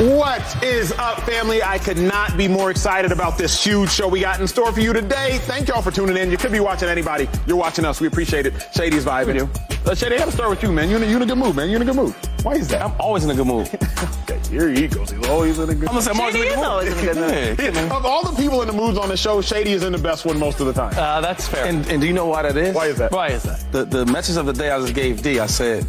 [0.00, 1.62] What is up, family?
[1.62, 4.80] I could not be more excited about this huge show we got in store for
[4.80, 5.36] you today.
[5.42, 6.30] Thank y'all for tuning in.
[6.30, 7.28] You could be watching anybody.
[7.46, 8.00] You're watching us.
[8.00, 8.54] We appreciate it.
[8.74, 9.34] Shady's vibing.
[9.34, 9.50] You.
[9.84, 10.88] Uh, Shady, I got to start with you, man.
[10.88, 11.68] You're in, a, you're in a good mood, man.
[11.68, 12.14] You're in a good mood.
[12.42, 12.80] Why is that?
[12.80, 13.66] I'm always in a good mood.
[14.22, 15.10] okay, here he goes.
[15.10, 15.88] He's always in a good mood.
[15.90, 17.58] I'm gonna say I'm always in a good is always in mood.
[17.58, 17.74] mood.
[17.90, 19.98] Yeah, Of all the people in the moods on the show, Shady is in the
[19.98, 20.94] best one most of the time.
[20.96, 21.66] Uh, that's fair.
[21.66, 22.74] And, and do you know why that is?
[22.74, 23.12] Why is that?
[23.12, 23.70] Why is that?
[23.70, 25.86] The, the message of the day I just gave D, I said,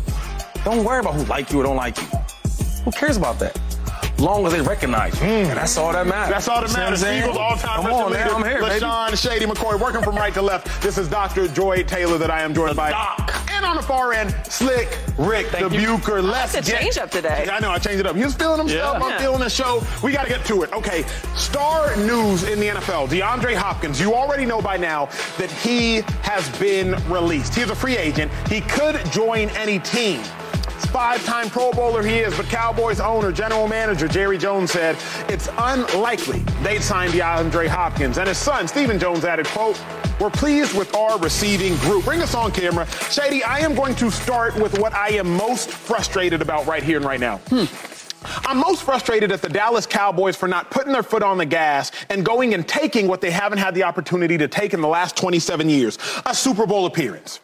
[0.65, 2.07] don't worry about who like you or don't like you.
[2.83, 3.57] Who cares about that?
[4.21, 5.25] Long as they recognize you.
[5.27, 6.33] And that's all that matters.
[6.33, 7.03] That's all that You see matters.
[7.03, 8.23] Eagles all-time Come wrestling on, man.
[8.27, 8.61] leader, I'm here,
[9.09, 9.17] baby.
[9.17, 10.81] Shady McCoy, working from right to left.
[10.81, 11.47] This is Dr.
[11.47, 12.91] Joy Taylor that I am joined The by.
[12.91, 13.33] doc.
[13.51, 15.97] And on the far end, Slick Rick, Thank the you.
[15.97, 16.21] Bucher.
[16.21, 17.47] Let's That's a get- change up today.
[17.51, 18.15] I know, I changed it up.
[18.15, 18.97] He was feeling himself.
[18.99, 19.05] Yeah.
[19.05, 19.83] I'm feeling the show.
[20.03, 20.71] We got to get to it.
[20.73, 21.03] Okay,
[21.35, 23.07] star news in the NFL.
[23.07, 25.07] DeAndre Hopkins, you already know by now
[25.37, 27.55] that he has been released.
[27.55, 28.31] He is a free agent.
[28.49, 30.21] He could join any team.
[30.87, 34.97] Five-time Pro Bowler he is, but Cowboys owner, general manager Jerry Jones said
[35.29, 38.17] it's unlikely they'd sign DeAndre Hopkins.
[38.17, 39.81] And his son, Stephen Jones, added, quote,
[40.19, 42.05] we're pleased with our receiving group.
[42.05, 42.85] Bring us on camera.
[43.09, 46.97] Shady, I am going to start with what I am most frustrated about right here
[46.97, 47.37] and right now.
[47.49, 47.65] Hmm.
[48.45, 51.91] I'm most frustrated at the Dallas Cowboys for not putting their foot on the gas
[52.09, 55.15] and going and taking what they haven't had the opportunity to take in the last
[55.17, 57.39] 27 years a Super Bowl appearance.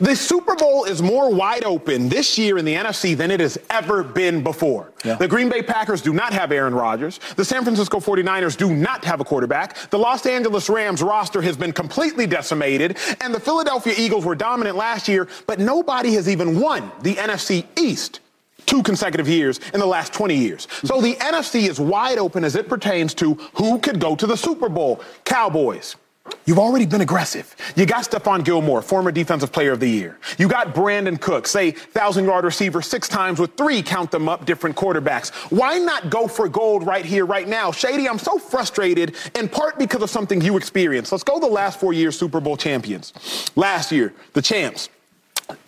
[0.00, 3.58] The Super Bowl is more wide open this year in the NFC than it has
[3.70, 4.92] ever been before.
[5.04, 5.14] Yeah.
[5.14, 7.20] The Green Bay Packers do not have Aaron Rodgers.
[7.36, 9.90] The San Francisco 49ers do not have a quarterback.
[9.90, 12.98] The Los Angeles Rams roster has been completely decimated.
[13.20, 17.66] And the Philadelphia Eagles were dominant last year, but nobody has even won the NFC
[17.76, 18.20] East
[18.66, 20.66] two consecutive years in the last 20 years.
[20.84, 24.36] So the NFC is wide open as it pertains to who could go to the
[24.36, 25.00] Super Bowl.
[25.24, 25.96] Cowboys.
[26.46, 27.54] You've already been aggressive.
[27.74, 30.18] You got Stephon Gilmore, former defensive player of the year.
[30.38, 34.46] You got Brandin Cook, say, thousand yard receiver six times with three, count them up,
[34.46, 35.30] different quarterbacks.
[35.50, 37.72] Why not go for gold right here, right now?
[37.72, 41.10] Shady, I'm so frustrated, in part because of something you experienced.
[41.10, 43.12] Let's go the last four years Super Bowl champions.
[43.56, 44.88] Last year, the champs.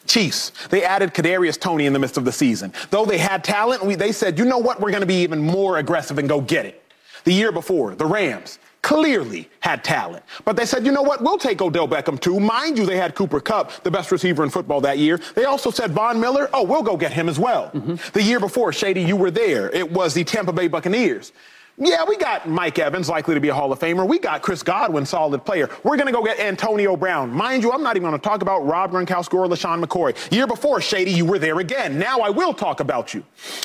[0.06, 2.72] Chiefs, they added Kadarius Toney in the midst of the season.
[2.90, 5.38] Though they had talent, we, they said, you know what, we're going to be even
[5.38, 6.82] more aggressive and go get it.
[7.24, 10.24] The year before, the Rams clearly had talent.
[10.44, 12.40] But they said, you know what, we'll take Odell Beckham too.
[12.40, 15.20] Mind you, they had Cooper Kupp, the best receiver in football that year.
[15.34, 17.70] They also said Von Miller, oh, we'll go get him as well.
[17.70, 17.96] Mm-hmm.
[18.12, 19.70] The year before, Shady, you were there.
[19.70, 21.32] It was the Tampa Bay Buccaneers.
[21.80, 24.06] Yeah, we got Mike Evans, likely to be a Hall of Famer.
[24.06, 25.70] We got Chris Godwin, solid player.
[25.84, 27.30] We're going to go get Antonio Brown.
[27.30, 30.32] Mind you, I'm not even going to talk about Rob Gronkowski or LeSean McCoy.
[30.32, 31.96] Year before, Shady, you were there again.
[31.96, 33.22] Now I will talk about you.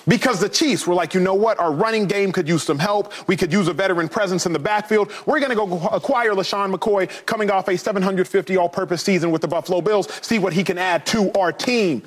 [0.07, 1.57] Because the Chiefs were like, you know what?
[1.57, 3.11] Our running game could use some help.
[3.27, 5.11] We could use a veteran presence in the backfield.
[5.25, 9.47] We're going to go acquire LeSean McCoy coming off a 750 all-purpose season with the
[9.47, 12.03] Buffalo Bills, see what he can add to our team.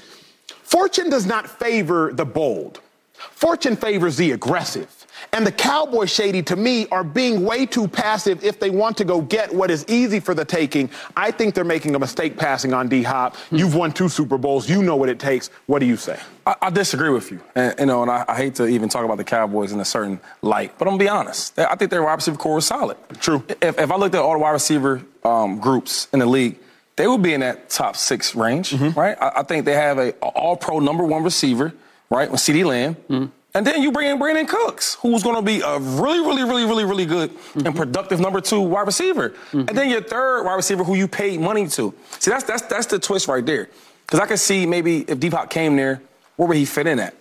[0.62, 2.80] Fortune does not favor the bold.
[3.14, 4.95] Fortune favors the aggressive.
[5.32, 9.04] And the Cowboy Shady, to me, are being way too passive if they want to
[9.04, 10.90] go get what is easy for the taking.
[11.16, 13.36] I think they're making a mistake passing on D Hop.
[13.50, 14.68] You've won two Super Bowls.
[14.68, 15.50] You know what it takes.
[15.66, 16.18] What do you say?
[16.46, 17.40] I, I disagree with you.
[17.54, 19.84] And, you know, and I, I hate to even talk about the Cowboys in a
[19.84, 21.58] certain light, but I'm gonna be honest.
[21.58, 22.96] I think their wide receiver core is solid.
[23.20, 23.42] True.
[23.60, 26.58] If, if I looked at all the wide receiver um, groups in the league,
[26.96, 29.16] they would be in that top six range, right?
[29.20, 31.74] I, I think they have a, a all-pro number one receiver,
[32.08, 33.32] right, with CeeDee Lamb.
[33.56, 36.66] And then you bring in Brandin Cooks, who's going to be a really, really, really,
[36.66, 37.74] really, really good and mm-hmm.
[37.74, 39.34] productive number two wide receiver.
[39.52, 39.74] And mm-hmm.
[39.74, 41.94] then your third wide receiver, who you paid money to.
[42.18, 43.70] See, that's that's that's the twist right there.
[44.04, 46.02] Because I could see maybe if D Hop came there,
[46.36, 47.14] where would he fit in at?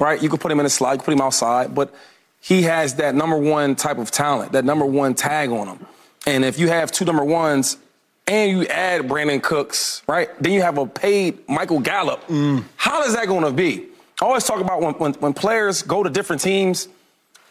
[0.00, 0.22] Right?
[0.22, 1.94] You could put him in a slide, you could put him outside, but
[2.40, 5.86] he has that number one type of talent, that number one tag on him.
[6.26, 7.76] And if you have two number ones
[8.26, 10.30] and you add Brandin Cooks, right?
[10.42, 12.26] Then you have a paid Michael Gallup.
[12.28, 12.64] Mm.
[12.76, 13.88] How is that going to be?
[14.22, 16.86] I always talk about when, when, when players go to different teams,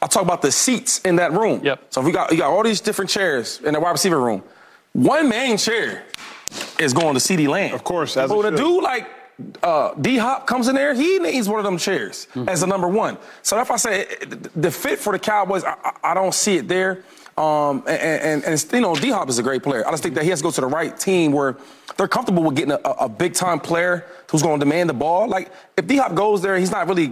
[0.02, 1.60] I talk about the seats in that room.
[1.64, 1.84] Yep.
[1.90, 4.42] So if we got, you got all these different chairs in the wide receiver room,
[4.94, 6.06] one main chair
[6.80, 7.74] is going to CeeDee Lamb.
[7.76, 8.64] Of course, as But it when a should.
[8.64, 9.10] dude like
[9.64, 12.88] uh, D Hop comes in there, he needs one of them chairs as a number
[12.88, 13.18] one.
[13.42, 14.08] So if I say
[14.56, 17.04] the fit for the Cowboys, I, I- I don't see it there.
[17.42, 19.88] Um, and, and, and you know, D Hop is a great player.
[19.88, 21.58] I just think that he has to go to the right team where
[21.98, 25.28] they're comfortable with getting a, a big time player who's going to demand the ball.
[25.28, 27.12] Like if D Hop goes there, he's not really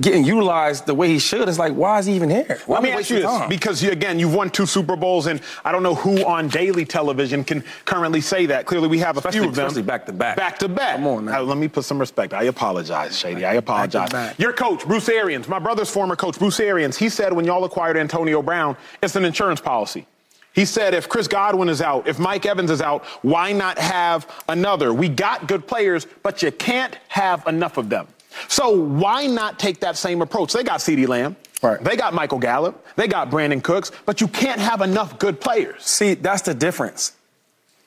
[0.00, 1.48] getting utilized the way he should.
[1.48, 2.58] It's like, why is he even here?
[2.66, 3.48] Why Let me ask you this, time?
[3.48, 6.84] because you, again, you've won two Super Bowls, and I don't know who on daily
[6.84, 8.66] television can currently say that.
[8.66, 9.66] Clearly, we have a Especially- few of them.
[9.66, 10.36] especially back-to-back.
[10.36, 10.96] Back to back.
[10.96, 11.24] Come on.
[11.26, 12.34] Now, uh, let me put some respect.
[12.34, 13.44] I apologize, Shady.
[13.44, 14.10] I apologize.
[14.10, 14.38] Back-to-back.
[14.40, 17.96] Your coach, Bruce Arians, my brother's former coach, Bruce Arians, he said when y'all acquired
[17.96, 20.06] Antonio Brown, it's an insurance policy.
[20.52, 24.26] He said if Chris Godwin is out, if Mike Evans is out, why not have
[24.48, 24.92] another?
[24.92, 28.08] We got good players, but you can't have enough of them.
[28.48, 30.52] So why not take that same approach?
[30.52, 31.36] They got CeeDee Lamb.
[31.62, 31.82] Right.
[31.82, 35.82] They got Michael Gallup, they got Brandin Cooks, but you can't have enough good players.
[35.84, 37.12] See, that's the difference.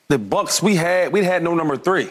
[0.07, 2.10] The Bucks we had, we had no number three.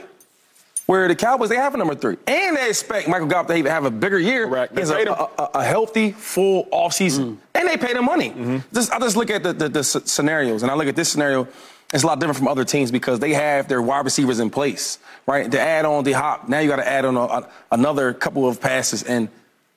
[0.87, 2.17] Where the Cowboys, they have a number three.
[2.27, 4.47] And they expect Michael Gallup to even have a bigger year.
[4.49, 4.75] Correct.
[4.75, 5.09] They He has a, him.
[5.09, 7.37] a, a- healthy, full offseason.
[7.55, 8.31] And they paid him money.
[8.31, 8.59] Mm-hmm.
[8.73, 11.47] Just, I just look at the, the, the scenarios, and I look at this scenario,
[11.93, 14.99] it's a lot different from other teams because they have their wide receivers in place,
[15.27, 15.51] right?
[15.51, 18.47] To add on the hop, now you got to add on a, a- another couple
[18.49, 19.03] of passes.
[19.03, 19.29] And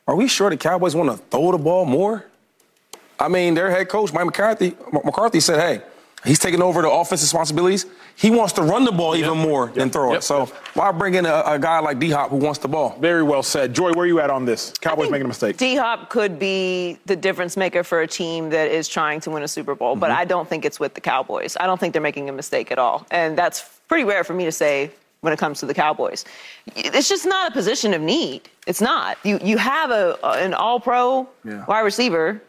[0.08, 2.25] are we sure the Cowboys want to throw the ball more?
[3.19, 5.86] I mean, their head coach, Mike McCarthy, McCarthy said, hey,
[6.25, 7.85] he's taking over the offense responsibilities.
[8.15, 10.19] He wants to run the ball even more than throw Yep.
[10.19, 10.23] it.
[10.23, 12.95] So why bring in a, a guy like D Hop who wants the ball?
[13.00, 13.73] Very well said.
[13.73, 14.71] Joy, where are you at on this?
[14.81, 15.57] Cowboys making a mistake.
[15.57, 19.44] D Hop could be the difference maker for a team that is trying to win
[19.44, 20.19] a Super Bowl, but mm-hmm.
[20.19, 21.57] I don't think it's with the Cowboys.
[21.59, 23.06] I don't think they're making a mistake at all.
[23.12, 24.91] And that's pretty rare for me to say
[25.21, 26.25] when it comes to the Cowboys.
[26.75, 28.50] It's just not a position of need.
[28.68, 29.18] It's not.
[29.23, 31.65] You you have a an all pro Yeah.
[31.65, 32.41] wide receiver.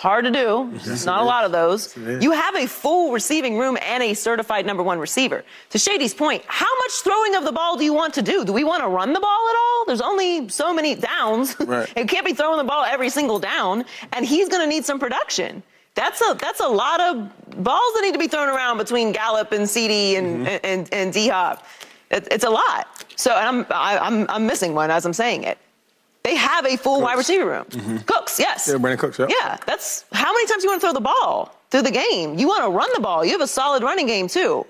[0.00, 0.70] Hard to do.
[0.82, 1.94] There's not a lot of those.
[1.94, 5.44] You have a full receiving room and a certified number one receiver.
[5.68, 8.42] To Shady's point, how much throwing of the ball do you want to do?
[8.46, 9.84] Do we want to run the ball at all?
[9.86, 11.54] There's only so many downs.
[11.70, 11.92] Right.
[11.94, 14.98] it can't be throwing the ball every single down, and he's going to need some
[14.98, 15.62] production.
[15.94, 17.16] That's a that's a lot of
[17.62, 21.12] balls that need to be thrown around between Gallup and CeeDee and and, and, and
[21.12, 21.64] D Hop.
[22.10, 23.04] It, it's a lot.
[23.16, 25.58] So and I'm I, I'm I'm missing one as I'm saying it.
[26.60, 27.64] Have a full wide receiver room.
[27.64, 27.96] Mm-hmm.
[27.98, 28.68] Cooks, yes.
[28.68, 29.28] Yeah, Brandin Cooks, yeah.
[29.30, 32.38] Yeah, that's how many times you want to throw the ball through the game.
[32.38, 33.24] You want to run the ball.
[33.24, 34.66] You have a solid running game too.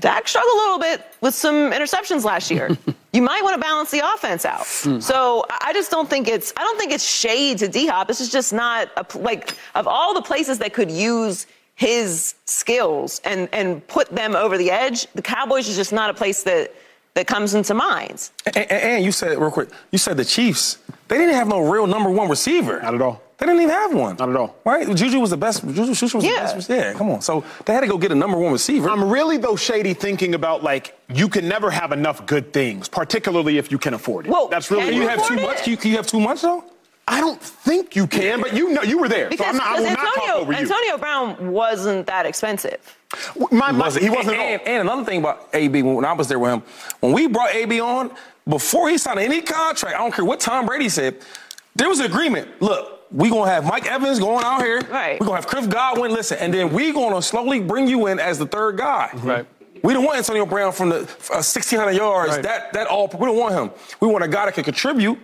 [0.00, 2.76] Dak struggled a little bit with some interceptions last year.
[3.12, 4.66] you might want to balance the offense out.
[4.66, 4.98] Hmm.
[4.98, 8.08] So I I just don't think it's I don't think it's shade to D Hop.
[8.08, 11.46] This is just not a, like of all the places that could use
[11.76, 15.06] his skills and and put them over the edge.
[15.14, 16.74] The Cowboys is just not a place that
[17.14, 18.30] that comes into mind.
[18.46, 20.78] And, and- and you said real quick, you said the Chiefs,
[21.08, 22.80] they didn't have no real number one receiver.
[22.82, 23.22] Not at all.
[23.38, 24.16] They didn't even have one.
[24.16, 24.54] Not at all.
[24.64, 24.86] Right?
[24.94, 25.66] Juju was the best.
[25.66, 26.46] Juju, Juju was Yeah.
[26.46, 26.70] the best.
[26.70, 27.20] Yeah, come on.
[27.22, 28.88] So they had to go get a number one receiver.
[28.88, 33.58] I'm really though shady thinking about like you can never have enough good things, particularly
[33.58, 34.30] if you can afford it.
[34.32, 35.62] Whoa, That's really can you you have too afford much?
[35.64, 36.64] Can you, can you have too much though?
[37.08, 39.66] I don't think you can, but you know you were there, so Because, I'm not,
[39.66, 40.56] I will because not talk Antonio, you.
[40.56, 42.78] Antonio Brown wasn't that expensive.
[43.50, 44.36] My, my, he wasn't.
[44.36, 46.62] And, and, and another thing about AB, when I was there with him,
[47.00, 48.10] when we brought AB on,
[48.48, 51.16] before he signed any contract, I don't care what Tom Brady said,
[51.74, 52.60] there was an agreement.
[52.60, 54.80] Look, we gonna have Mike Evans going out here.
[54.90, 55.20] Right.
[55.20, 56.12] We're gonna have Chris Godwin.
[56.12, 59.10] Listen, and then we gonna slowly bring you in as the third guy.
[59.14, 59.46] Right.
[59.82, 62.34] We don't want Antonio Brown from the uh, 1,600 yards.
[62.34, 62.42] Right.
[62.42, 63.08] That that all.
[63.08, 63.70] We don't want him.
[64.00, 65.18] We want a guy that can contribute,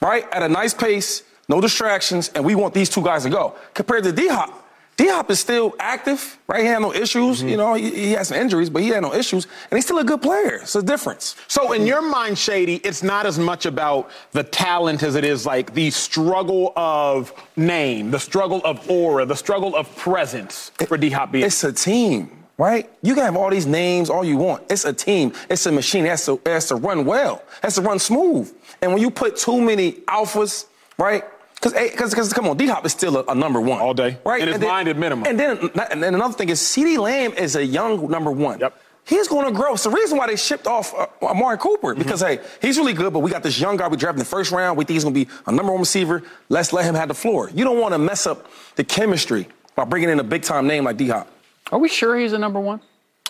[0.00, 3.54] right, at a nice pace, no distractions, and we want these two guys to go.
[3.74, 4.63] Compared to D Hop,
[4.96, 6.60] D Hop is still active, right?
[6.60, 7.38] He had no issues.
[7.38, 7.48] Mm-hmm.
[7.48, 9.98] You know, he, he had some injuries, but he had no issues, and he's still
[9.98, 10.60] a good player.
[10.62, 11.34] It's a difference.
[11.48, 15.46] So in your mind, Shady, it's not as much about the talent as it is
[15.46, 21.10] like the struggle of name, the struggle of aura, the struggle of presence for D
[21.10, 21.44] Hop being.
[21.44, 22.88] It's a team, right?
[23.02, 24.62] You can have all these names all you want.
[24.70, 25.32] It's a team.
[25.50, 26.06] It's a machine.
[26.06, 27.42] It has to, it has to run well.
[27.58, 28.54] It has to run smooth.
[28.80, 30.66] And when you put too many alphas,
[30.98, 31.24] right?
[31.72, 33.80] Because, because, come on, D Hop is still a, a number one.
[33.80, 34.18] All day.
[34.24, 34.42] Right?
[34.42, 35.26] In his then- mind at minimum.
[35.26, 35.58] And then,
[35.90, 38.60] and then another thing is, CeeDee Lamb is a young number one.
[38.60, 38.78] Yep.
[39.06, 39.74] He's going to grow.
[39.74, 43.12] It's the reason why they shipped off uh, Amari Cooper because, hey, he's really good,
[43.12, 44.78] but we got this young guy we drafted in the first round.
[44.78, 46.22] We think he's going to be a number one receiver.
[46.48, 47.50] Let's let him have the floor.
[47.54, 50.84] You don't want to mess up the chemistry by bringing in a big time name
[50.84, 51.28] like D Hop.
[51.70, 52.80] Are we sure he's a number one?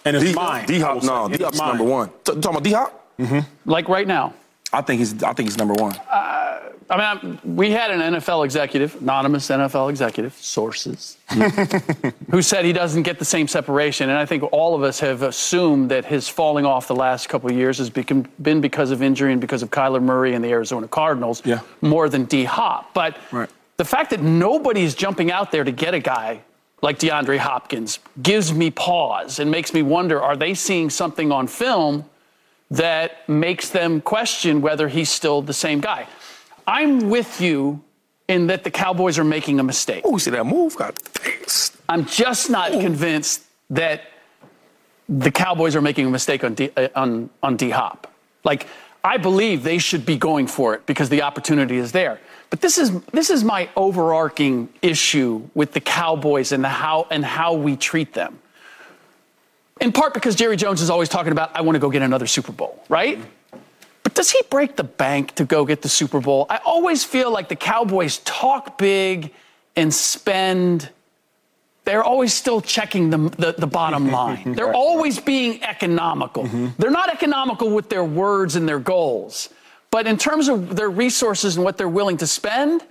[0.04, 0.66] and it's D mine.
[0.66, 1.68] D I Hop, no, D Hop's mine.
[1.76, 2.08] number one.
[2.24, 3.16] T- talking about D Hop?
[3.18, 3.70] Mm-hmm.
[3.70, 4.34] Like right now?
[4.72, 5.22] I think he's.
[5.24, 5.94] I think he's number one.
[6.90, 11.16] I mean, I'm- we had an NFL executive, anonymous NFL executive, sources,
[12.30, 14.10] who said he doesn't get the same separation.
[14.10, 17.48] And I think all of us have assumed that his falling off the last couple
[17.50, 20.50] of years has become, been because of injury and because of Kyler Murray and the
[20.50, 21.60] Arizona Cardinals Yeah.
[21.80, 22.92] more than D Hop.
[22.92, 23.48] But Right.
[23.78, 26.40] the fact that nobody's jumping out there to get a guy
[26.82, 31.46] like DeAndre Hopkins gives me pause and makes me wonder are they seeing something on
[31.46, 32.04] film
[32.70, 36.06] that makes them question whether he's still the same guy?
[36.66, 37.82] I'm with you
[38.28, 40.02] in that the Cowboys are making a mistake.
[40.04, 40.76] Oh, see that move?
[40.76, 40.94] God,
[41.88, 44.02] I'm just not convinced that
[45.08, 48.10] the Cowboys are making a mistake on D, uh, on on D Hop.
[48.44, 48.66] Like
[49.04, 52.18] I believe they should be going for it because the opportunity is there.
[52.48, 57.24] But this is this is my overarching issue with the Cowboys and the how and
[57.24, 58.38] how we treat them.
[59.80, 62.26] In part because Jerry Jones is always talking about I want to go get another
[62.26, 63.18] Super Bowl, right?
[63.18, 63.28] But
[64.14, 66.46] does he break the bank to go get the Super Bowl?
[66.48, 69.32] I always feel like the Cowboys talk big
[69.76, 70.90] and spend
[71.84, 74.54] they're always still checking the, the, the bottom line.
[74.54, 76.44] They're always being economical.
[76.44, 76.68] Mm-hmm.
[76.78, 79.50] They're not economical with their words and their goals.
[79.90, 82.82] But in terms of their resources and what they're willing to spend,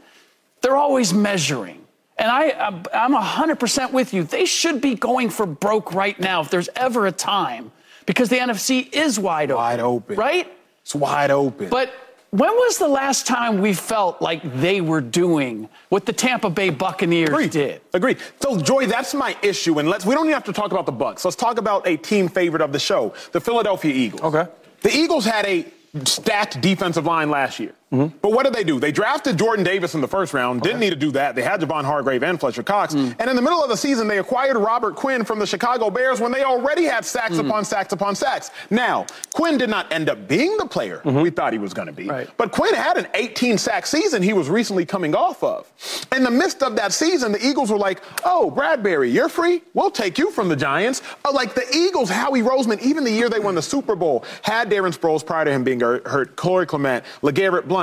[0.61, 1.81] they're always measuring.
[2.17, 4.23] And I, I'm- I'm 100% with you.
[4.23, 7.71] They should be going for broke right now if there's ever a time
[8.05, 9.57] because the NFC is wide open.
[9.63, 10.15] Wide open.
[10.15, 10.57] Right?
[10.83, 11.69] It's wide open.
[11.69, 11.93] But
[12.31, 16.71] when was the last time we felt like they were doing what the Tampa Bay
[16.71, 17.51] Buccaneers Agreed.
[17.51, 17.81] did?
[17.93, 18.17] Agreed.
[18.41, 19.77] So, Joy, that's my issue.
[19.79, 21.23] And let's we don't even have to talk about the Bucks.
[21.23, 24.21] Let's talk about a team favorite of the show, the Philadelphia Eagles.
[24.23, 24.51] Okay.
[24.81, 25.65] The Eagles had a
[26.05, 27.73] stacked defensive line last year.
[27.93, 28.79] But what did they do?
[28.79, 30.61] They drafted Jordan Davis in the first round.
[30.61, 31.35] Didn't need to do that.
[31.35, 32.93] They had Javon Hargrave and Fletcher Cox.
[32.93, 33.11] Hmm.
[33.19, 36.19] And in the middle of the season, they acquired Robert Quinn from the Chicago Bears
[36.19, 37.45] when they already had sacks hmm.
[37.45, 38.49] upon sacks upon sacks.
[38.69, 41.21] Now, Quinn did not end up being the player hmm.
[41.21, 42.07] we thought he was going to be.
[42.07, 42.29] Right.
[42.37, 45.71] But Quinn had an 18 sack season he was recently coming off of.
[46.15, 49.61] In the midst of that season, the Eagles were like, oh, Bradberry, you're free?
[49.73, 51.01] We'll take you from the Giants.
[51.23, 54.69] Uh, like the Eagles, Howie Roseman, even the year they won the Super Bowl, had
[54.69, 57.82] Darren Sproles prior to him being hurt, hurt Corey Clement, LeGarrette Blunt.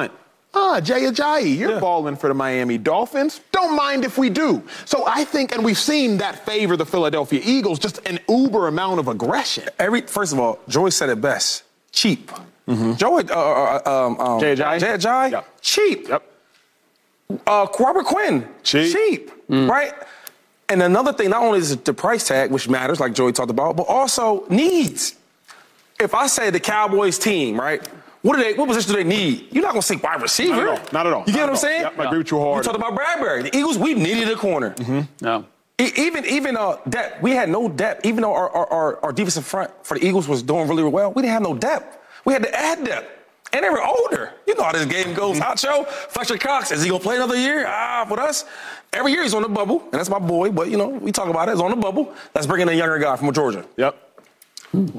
[0.53, 3.41] Ah, Jay Ajayi, you're balling for the Miami Dolphins.
[3.53, 4.63] Don't mind if we do.
[4.85, 8.99] So I think, and we've seen that favor the Philadelphia Eagles, just an uber amount
[8.99, 9.69] of aggression.
[9.79, 11.63] Every first of all, Joey said it best.
[11.93, 12.31] Cheap.
[12.97, 14.79] Joey, uh, uh, um, um, Jay Ajayi?
[14.81, 15.43] Jay Ajayi, Yeah.
[15.61, 16.09] cheap.
[16.09, 16.23] Yep.
[17.47, 18.93] Uh, Robert Quinn, Cheap.
[18.93, 19.93] cheap, right?
[20.69, 23.51] And another thing, not only is it the price tag, which matters, like Joey talked
[23.51, 25.15] about, but also needs.
[26.01, 27.87] If I say the Cowboys team, right?
[28.23, 28.53] What do they?
[28.55, 29.49] What position do they need?
[29.51, 30.55] You're not gonna say wide receiver.
[30.57, 30.89] Not at all.
[30.93, 31.25] Not at all.
[31.27, 31.83] You get what I'm saying?
[31.83, 32.65] Yep, I agree with you hard.
[32.65, 33.45] You talked about Bradberry.
[33.51, 34.75] The Eagles, we needed a corner.
[35.21, 35.47] No.
[35.81, 38.05] E- Even even uh depth, we had no depth.
[38.05, 41.13] Even though our, our, our, our defensive front for the Eagles was doing really well,
[41.13, 41.97] we didn't have no depth.
[42.27, 43.09] We had to add depth.
[43.53, 44.33] And they were older.
[44.47, 45.37] You know how this game goes.
[45.37, 45.43] Mm-hmm.
[45.43, 45.85] Hot show.
[45.85, 47.65] Fletcher Cox, is he gonna play another year?
[47.67, 48.45] Ah, with us.
[48.93, 51.29] Every year he's on the bubble, and that's my boy, but you know, we talk
[51.29, 51.53] about it.
[51.53, 52.13] He's on the bubble.
[52.35, 53.65] Let's bring in a younger guy from Georgia.
[53.77, 53.97] Yep.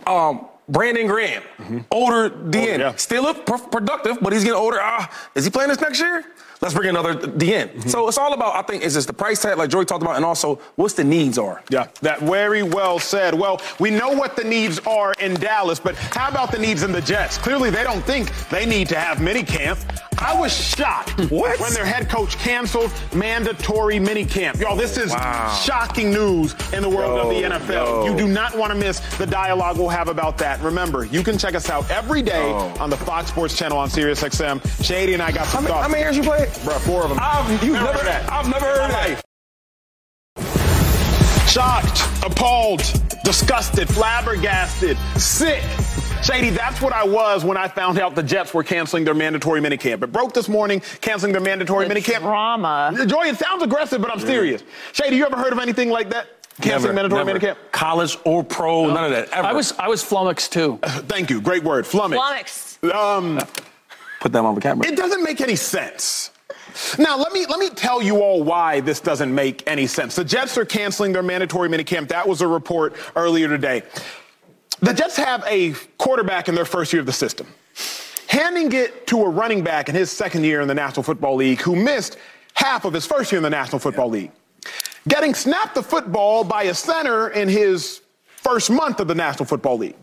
[0.07, 1.43] Um, Brandon Graham,
[1.91, 2.51] older DN.
[2.51, 2.79] Mm-hmm.
[2.81, 2.95] yeah.
[2.95, 4.79] Still look pr- productive, but he's getting older.
[4.81, 6.23] Ah, is he playing this next year?
[6.61, 7.69] Let's bring another DN.
[7.69, 7.89] Mm-hmm.
[7.89, 10.15] So it's all about, I think, is just the price tag, like Joey talked about,
[10.17, 11.63] and also what's the needs are.
[11.71, 13.33] Yeah, that very well said.
[13.33, 16.91] Well, we know what the needs are in Dallas, but how about the needs in
[16.91, 17.39] the Jets?
[17.39, 19.79] Clearly, they don't think they need to have minicamp.
[20.19, 21.59] I was shocked What?
[21.59, 24.59] when their head coach canceled mandatory minicamp.
[24.59, 25.59] Y'all, this is Wow.
[25.65, 28.05] shocking news in the world of the NFL.
[28.05, 28.05] yo.
[28.05, 30.61] You do not want to miss the dialogue we'll have about that.
[30.61, 34.83] Remember, you can check us out every day on the Fox Sports channel on SiriusXM.
[34.85, 35.91] Shady and I got How some many, how thoughts.
[35.91, 36.49] many years you played?
[36.59, 37.17] Bruh, four of them.
[37.21, 38.31] I've, you've Never never, heard that.
[38.31, 39.23] I've never heard that.
[41.49, 42.79] Shocked, appalled,
[43.25, 45.63] disgusted, flabbergasted, sick.
[46.23, 49.59] Shady, that's what I was when I found out the Jets were canceling their mandatory
[49.59, 50.01] minicamp.
[50.03, 52.19] It broke this morning, canceling their mandatory minicamp.
[52.19, 52.93] Drama.
[53.05, 54.63] Joy, it sounds aggressive, but I'm serious.
[54.93, 56.27] Shady, you ever heard of anything like that?
[56.61, 57.39] Canceling mandatory never.
[57.39, 57.57] minicamp?
[57.71, 59.29] College or pro, none of that.
[59.29, 59.47] Ever.
[59.47, 60.79] I was I was flummoxed too.
[60.83, 61.41] Thank you.
[61.41, 61.85] Great word.
[61.87, 62.77] Flummoxed.
[62.79, 62.83] Flummoxed.
[62.95, 63.39] Um,
[64.21, 64.87] put that on the camera.
[64.87, 66.29] it doesn't make any sense.
[66.97, 70.15] Now, let me let me tell you all why this doesn't make any sense.
[70.15, 72.07] The Jets are canceling their mandatory minicamp.
[72.09, 73.83] That was a report earlier today.
[74.81, 77.47] The Jets have a quarterback in their first year of the system.
[78.27, 81.61] Handing it to a running back in his second year in the National Football League
[81.61, 82.17] who missed
[82.53, 84.31] half of his first year in the National Football League.
[85.07, 89.77] Getting snapped the football by a center in his first month of the National Football
[89.77, 89.95] League.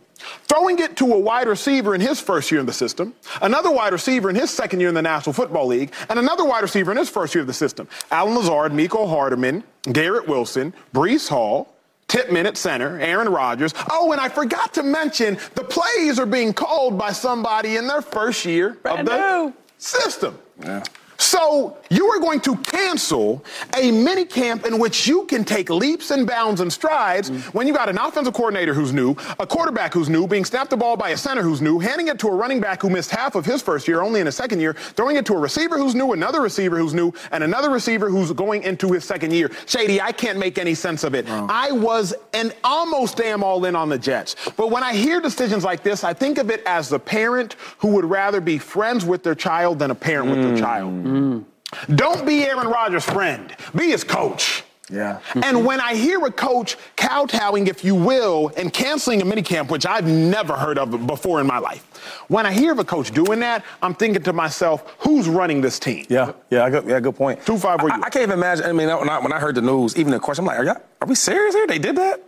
[0.45, 3.93] Throwing it to a wide receiver in his first year in the system, another wide
[3.93, 6.99] receiver in his second year in the National Football League, and another wide receiver in
[6.99, 7.89] his first year of the system.
[8.11, 11.75] Allen Lazard, Mecole Hardman, Garrett Wilson, Breece Hall,
[12.09, 13.75] Tippmann at center, Aaron Rodgers.
[13.91, 18.01] Oh, and I forgot to mention the plays are being called by somebody in their
[18.03, 19.55] first year Brand of the new.
[19.77, 20.39] system.
[21.19, 23.45] So you are going to cancel
[23.77, 27.43] a mini camp in which you can take leaps and bounds and strides mm.
[27.55, 30.77] when you got an offensive coordinator who's new, a quarterback who's new, being snapped the
[30.77, 33.35] ball by a center who's new, handing it to a running back who missed half
[33.35, 35.95] of his first year, only in his second year, throwing it to a receiver who's
[35.95, 39.51] new, another receiver who's new, and another receiver who's going into his second year.
[39.67, 41.29] Shady, I can't make any sense of it.
[41.29, 44.37] I was an almost damn all in on the Jets.
[44.57, 47.89] But when I hear decisions like this, I think of it as the parent who
[47.89, 50.61] would rather be friends with their child than a parent with their mm.
[50.61, 51.08] child.
[51.95, 53.55] Don't be Aaron Rodgers' friend.
[53.75, 54.65] Be his coach.
[54.91, 55.21] Yeah.
[55.43, 59.85] And when I hear a coach kowtowing, if you will, and canceling a minicamp, which
[59.85, 61.85] I've never heard of before in my life,
[62.29, 65.79] when I hear of a coach doing that, I'm thinking to myself, who's running this
[65.79, 66.07] team?
[66.09, 67.45] Yeah, yeah, I got, yeah, good point.
[67.45, 68.03] Two five, I, you?
[68.03, 68.65] I can't even imagine.
[68.65, 70.65] I mean, when I, when I heard the news, even the question, I'm like, are,
[70.65, 71.67] y'all, are we serious here?
[71.67, 72.23] They did that?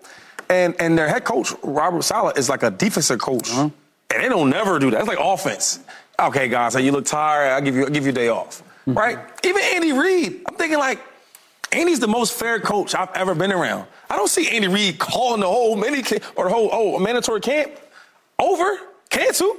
[0.50, 3.70] And and their head coach Robert Saleh is like a defensive coach, uh-huh.
[4.12, 4.98] and they don't never do that.
[4.98, 5.78] It's like offense.
[6.18, 7.52] Okay, guys, hey, you look tired.
[7.52, 8.62] I give you I give you a day off,
[8.94, 9.18] right?
[9.44, 11.00] Even Andy Reid, I'm thinking like.
[11.72, 13.86] Andy's the most fair coach I've ever been around.
[14.08, 17.40] I don't see Andy Reid calling the whole mini camp or the whole oh mandatory
[17.40, 17.78] camp
[18.40, 18.76] over
[19.08, 19.56] cancel.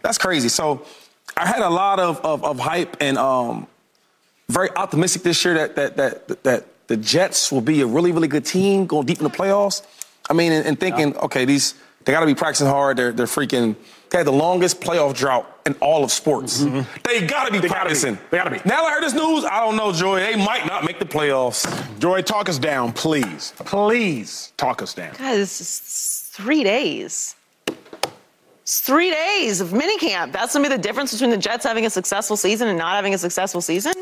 [0.00, 0.48] That's crazy.
[0.48, 0.86] So
[1.36, 3.66] I had a lot of, of, of hype and um,
[4.48, 8.28] very optimistic this year that that that that the Jets will be a really really
[8.28, 9.82] good team going deep in the playoffs.
[10.28, 12.96] I mean, and, and thinking, okay, these they got to be practicing hard.
[12.96, 13.76] They're they're freaking.
[14.10, 16.62] They had the longest playoff drought in all of sports.
[16.62, 16.80] Mm-hmm.
[17.04, 17.68] They got to be They gotta be.
[17.68, 18.18] practicing.
[18.30, 18.60] They gotta be.
[18.64, 19.44] Now I heard this news.
[19.44, 20.18] I don't know, Joy.
[20.20, 21.64] They might not make the playoffs.
[22.00, 23.52] Joy, talk us down, please.
[23.58, 25.14] Please talk us down.
[25.16, 27.36] Guys, it's just three days.
[28.62, 30.32] It's three days of minicamp.
[30.32, 33.14] That's gonna be the difference between the Jets having a successful season and not having
[33.14, 33.94] a successful season.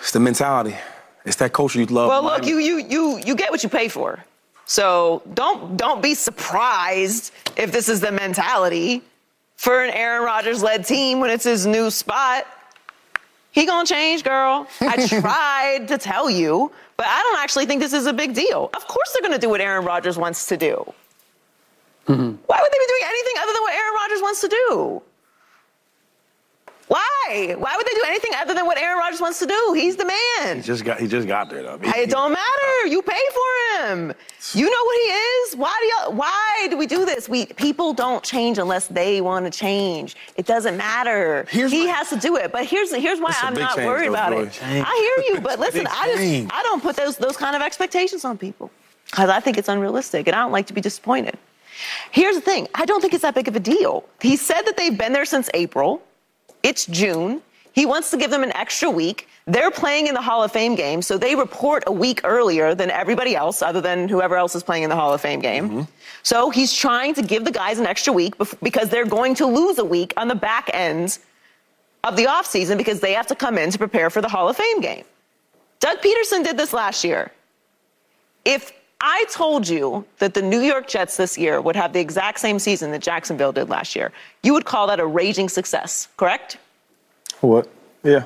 [0.00, 0.76] It's the mentality.
[1.24, 2.08] It's that culture you love.
[2.08, 4.22] Well, look, you you you you get what you pay for.
[4.66, 9.02] So don't don't be surprised if this is the mentality
[9.56, 12.46] for an Aaron Rodgers led team when it's his new spot.
[13.52, 14.66] He gonna change, girl.
[14.80, 18.68] I tried to tell you, but I don't actually think this is a big deal.
[18.74, 20.74] Of course they're gonna do what Aaron Rodgers wants to do.
[22.08, 22.36] Mm-hmm.
[22.46, 25.02] Why would they be doing anything other than what Aaron Rodgers wants to do?
[26.88, 27.54] Why?
[27.58, 29.72] Why would they do anything other than what Aaron Rodgers wants to do?
[29.74, 30.56] He's the man.
[30.58, 31.78] He just got he just got there though.
[31.82, 32.86] It don't matter.
[32.86, 34.12] You pay for him.
[34.52, 35.56] You know what he is.
[35.56, 37.28] Why do y'all, Why do we do this?
[37.28, 40.14] We people don't change unless they want to change.
[40.36, 41.46] It doesn't matter.
[41.50, 42.52] Here's he my- has to do it.
[42.52, 44.42] But here's here's why It's a I'm not change, worried about Joy.
[44.42, 44.60] it.
[44.62, 46.48] I hear you, but listen, Big I change.
[46.50, 48.70] just I don't put those those kind of expectations on people
[49.10, 51.36] because I think it's unrealistic, and I don't like to be disappointed.
[52.12, 52.68] Here's the thing.
[52.76, 54.04] I don't think it's that big of a deal.
[54.20, 56.00] He said that they've been there since April.
[56.66, 57.42] It's June.
[57.74, 59.28] He wants to give them an extra week.
[59.44, 62.90] They're playing in the Hall of Fame game, so they report a week earlier than
[62.90, 65.68] everybody else, other than whoever else is playing in the Hall of Fame game.
[65.68, 65.82] Mm-hmm.
[66.24, 69.78] So he's trying to give the guys an extra week because they're going to lose
[69.78, 71.18] a week on the back end
[72.02, 74.56] of the offseason because they have to come in to prepare for the Hall of
[74.56, 75.04] Fame game.
[75.78, 77.30] Doug Pederson did this last year.
[78.44, 78.72] If
[79.08, 82.58] I told you that the New York Jets this year would have the exact same
[82.58, 84.10] season that Jacksonville did last year,
[84.42, 86.58] you would call that a raging success, correct?
[87.40, 87.68] what?
[88.02, 88.24] Yeah.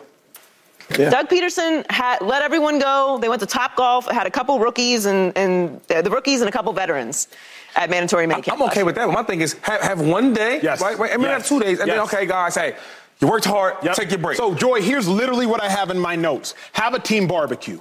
[0.98, 1.10] Yeah.
[1.10, 3.18] Doug Pederson had let everyone go.
[3.20, 6.48] They went to Top Golf, had a couple rookies and, and uh, the rookies and
[6.48, 7.28] a couple veterans
[7.76, 8.54] at mandatory minicamp.
[8.54, 9.04] I'm okay with that.
[9.06, 10.80] But my thing is have, have one day, Yes.
[10.80, 10.98] right?
[10.98, 11.12] right?
[11.12, 11.32] I mean, Yes.
[11.42, 12.74] have two days, and then okay, guys, hey,
[13.20, 13.94] you worked hard, Yep.
[13.96, 14.38] take your break.
[14.38, 16.54] So, Joy, here's literally what I have in my notes.
[16.72, 17.78] Have a team barbecue.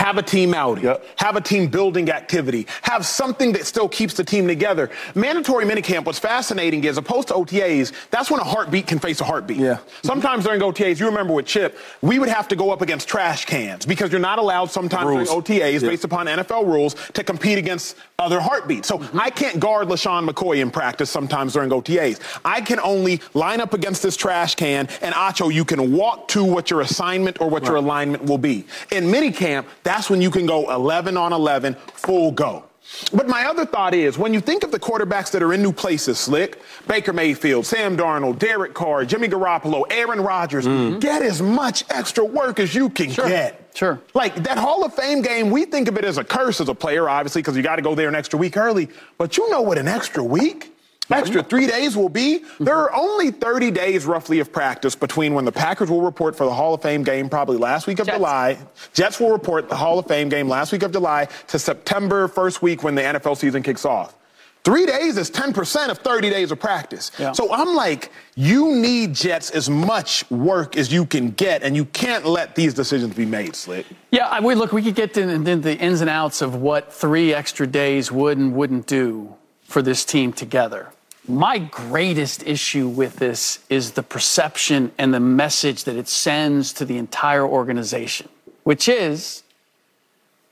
[0.00, 0.84] Have a team outing.
[0.84, 1.04] Yep.
[1.16, 2.66] Have a team building activity.
[2.80, 4.88] Have something that still keeps the team together.
[5.14, 9.24] Mandatory minicamp, what's fascinating is, opposed to OTAs, that's when a heartbeat can face a
[9.24, 9.58] heartbeat.
[9.58, 9.76] Yeah.
[10.02, 13.44] Sometimes during OTAs, you remember with Chip, we would have to go up against trash
[13.44, 15.88] cans because you're not allowed sometimes during OTAs, Yeah.
[15.90, 18.88] based upon NFL rules, to compete against other heartbeats.
[18.88, 22.20] So I can't guard LeSean McCoy in practice sometimes during OTAs.
[22.42, 26.42] I can only line up against this trash can, and Acho, you can walk to
[26.42, 28.64] what your assignment or what your alignment will be.
[28.90, 32.64] In minicamp, that's when you can go 11 on 11, full go.
[33.12, 35.72] But my other thought is when you think of the quarterbacks that are in new
[35.72, 40.98] places, Slick, Baker Mayfield, Sam Darnold, Derek Carr, Jimmy Garoppolo, Aaron Rodgers, mm-hmm.
[41.00, 43.70] get as much extra work as you can get.
[43.74, 44.00] Sure.
[44.14, 46.74] Like that Hall of Fame game, we think of it as a curse as a
[46.74, 48.88] player, obviously, because you got to go there an extra week early.
[49.18, 50.72] But you know what an extra week,
[51.10, 52.44] extra three days will be?
[52.58, 56.44] There are only 30 days roughly of practice between when the Packers will report for
[56.44, 58.18] the Hall of Fame game, probably last week of Jets.
[58.18, 58.58] July.
[58.92, 62.62] Jets will report the Hall of Fame game last week of July to September first
[62.62, 64.14] week when the NFL season kicks off.
[64.62, 67.10] Three days is 10% of 30 days of practice.
[67.18, 67.32] Yeah.
[67.32, 71.86] So I'm like, you need Jets as much work as you can get, and you
[71.86, 73.86] can't let these decisions be made, Slick.
[74.10, 77.32] Yeah, I, we look, we could get into the ins and outs of what three
[77.32, 80.92] extra days would and wouldn't do for this team together.
[81.30, 86.84] My greatest issue with this is the perception and the message that it sends to
[86.84, 88.28] the entire organization,
[88.64, 89.44] which is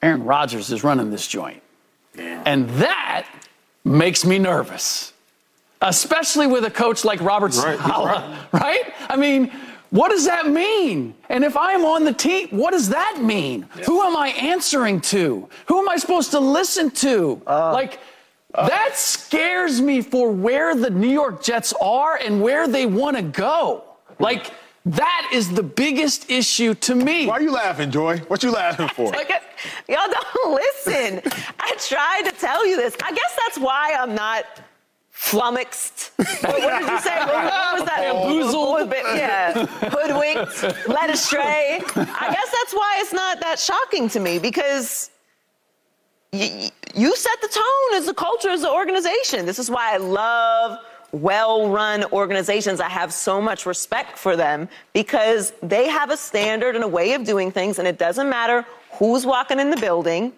[0.01, 1.63] Aaron Rodgers is running this joint.
[2.17, 3.27] And that
[3.85, 5.13] makes me nervous,
[5.83, 8.95] especially with a coach like Robert Right, Saleh, right?
[9.09, 9.51] I mean,
[9.91, 11.15] what does that mean?
[11.29, 13.63] And if I'm on the team, what does that mean?
[13.87, 15.49] Who am I answering to?
[15.67, 17.41] Who am I supposed to listen to?
[17.47, 17.99] Uh, like,
[18.67, 23.23] that scares me for where the New York Jets are and where they want to
[23.23, 23.85] go.
[24.19, 24.53] Like,
[24.85, 27.27] that is the biggest issue to me.
[27.27, 28.19] Why are you laughing, Joy?
[28.29, 29.13] What you laughing for?
[29.89, 31.21] Y'all don't listen.
[31.59, 32.97] I tried to tell you this.
[33.03, 34.45] I guess that's why I'm not
[35.11, 36.13] flummoxed.
[36.19, 37.19] What, what did you say?
[37.19, 38.13] What, what was that?
[38.13, 38.69] Bamboozled?
[38.71, 39.19] What was?
[39.19, 41.83] Yeah, hoodwinked, led astray.
[41.97, 45.11] I guess that's why it's not that shocking to me because
[46.33, 49.47] you set the tone as a culture, as an organization.
[49.47, 50.79] This is why I love
[51.13, 52.81] well-run organizations.
[52.81, 57.15] I have so much respect for them because they have a standard and a way
[57.15, 60.33] of doing things, and it doesn't matter who's walking in the building.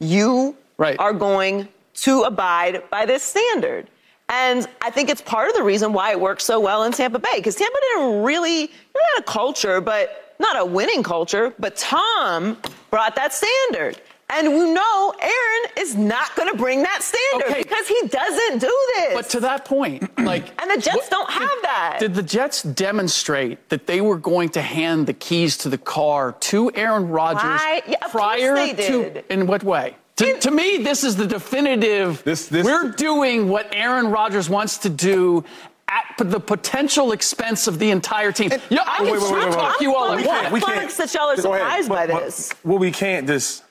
[0.00, 0.98] You Right.
[0.98, 3.88] are going to abide by this standard.
[4.30, 7.18] And I think it's part of the reason why it works so well in Tampa
[7.18, 12.56] Bay because Tampa didn't really, had a culture, but not a winning culture, but Tom
[12.90, 14.00] brought that standard.
[14.30, 17.62] And we know Aaron is not going to bring that standard Okay.
[17.62, 19.14] because he doesn't do this.
[19.14, 21.96] But to that point, like, and the Jets what- don't have that.
[22.00, 26.32] Did the Jets demonstrate that they were going to hand the keys to the car
[26.40, 28.76] to Aaron Rodgers Yeah, prior they to?
[29.10, 29.24] did.
[29.28, 29.94] In what way?
[30.16, 32.22] To, to me, this is the definitive.
[32.24, 35.44] This- this- we're doing what Aaron Rodgers wants to do.
[35.86, 38.50] At the potential expense of the entire team.
[38.70, 39.52] Yeah, I I'm can wait, wait, wait, wait.
[39.52, 40.52] talk you all I I'm want.
[40.52, 42.52] we can't- flummoxed that y'all are surprised by But- but this.
[42.62, 43.63] What we can't just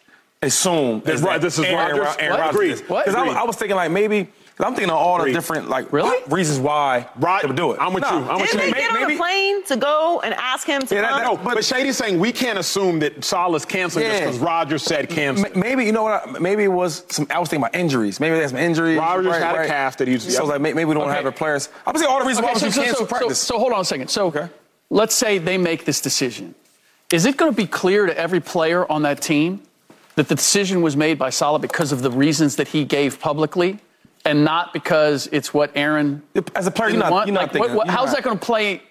[0.46, 2.16] assume This- is that this is Aaron, Rodgers.
[2.20, 2.72] Aaron Rodgers Agreed.
[2.72, 2.82] is.
[2.82, 3.06] What?
[3.06, 4.28] Because I, was- I was thinking like maybe.
[4.60, 5.34] I'm thinking of all the Agreed.
[5.34, 6.16] different like Really?
[6.30, 7.42] reasons why Right.
[7.42, 7.80] they would do it.
[7.82, 8.20] I'm with No.
[8.20, 8.30] you.
[8.30, 8.72] I'm with Didn't you.
[8.74, 11.18] they May- get on a plane to go and ask him to Yeah, come?
[11.20, 14.84] that- No, But- but, Shady's saying we can't assume that Saleh's canceling just because Rodgers
[14.84, 15.48] said cancel.
[15.48, 16.28] M- Maybe you know what?
[16.28, 17.26] I- Maybe it was some.
[17.32, 18.20] I was thinking about injuries.
[18.20, 19.00] Maybe there's some injuries.
[19.00, 21.16] Rodgers had a calf that he was- So like maybe, maybe we don't Okay.
[21.16, 21.70] have the players.
[21.88, 23.40] I would say all the reasons Okay, why so, you so, cancel so, so, practice.
[23.40, 24.10] so hold on a second.
[24.10, 24.48] So Okay.
[24.92, 26.54] let's say they make this decision.
[27.12, 29.62] Is it going to be clear to every player on that team
[30.16, 33.80] that the decision was made by Saleh because of the reasons that he gave publicly
[34.26, 36.22] and not because it's what Aaron
[36.56, 37.28] As a player, you're didn't want?
[37.28, 37.76] you're not Like, thinking.
[37.76, 38.82] what- you're how's not- that going to play?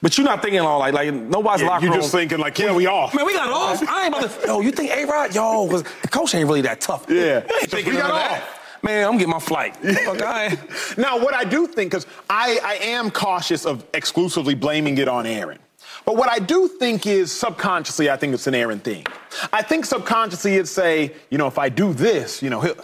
[0.00, 2.00] But you're not thinking all like like nobody's Yeah, locker you're room.
[2.02, 3.14] just thinking like, yeah, we off.
[3.14, 3.80] Man, we got off.
[3.88, 4.46] I ain't about to.
[4.48, 5.32] Yo, you think A Rod?
[5.32, 7.06] Yo, 'cause the coach ain't really that tough.
[7.08, 7.42] Yeah.
[7.68, 8.42] So we got of that.
[8.42, 8.58] off.
[8.82, 9.76] Man, I'm getting my flight.
[9.76, 14.56] Fuck, I ain't- Now, what I do think, because I, I am cautious of exclusively
[14.56, 15.60] blaming it on Aaron.
[16.04, 19.06] But what I do think is subconsciously, I think it's an Aaron thing.
[19.52, 22.74] I think subconsciously it'd say, you know, if I do this, you know, he'll,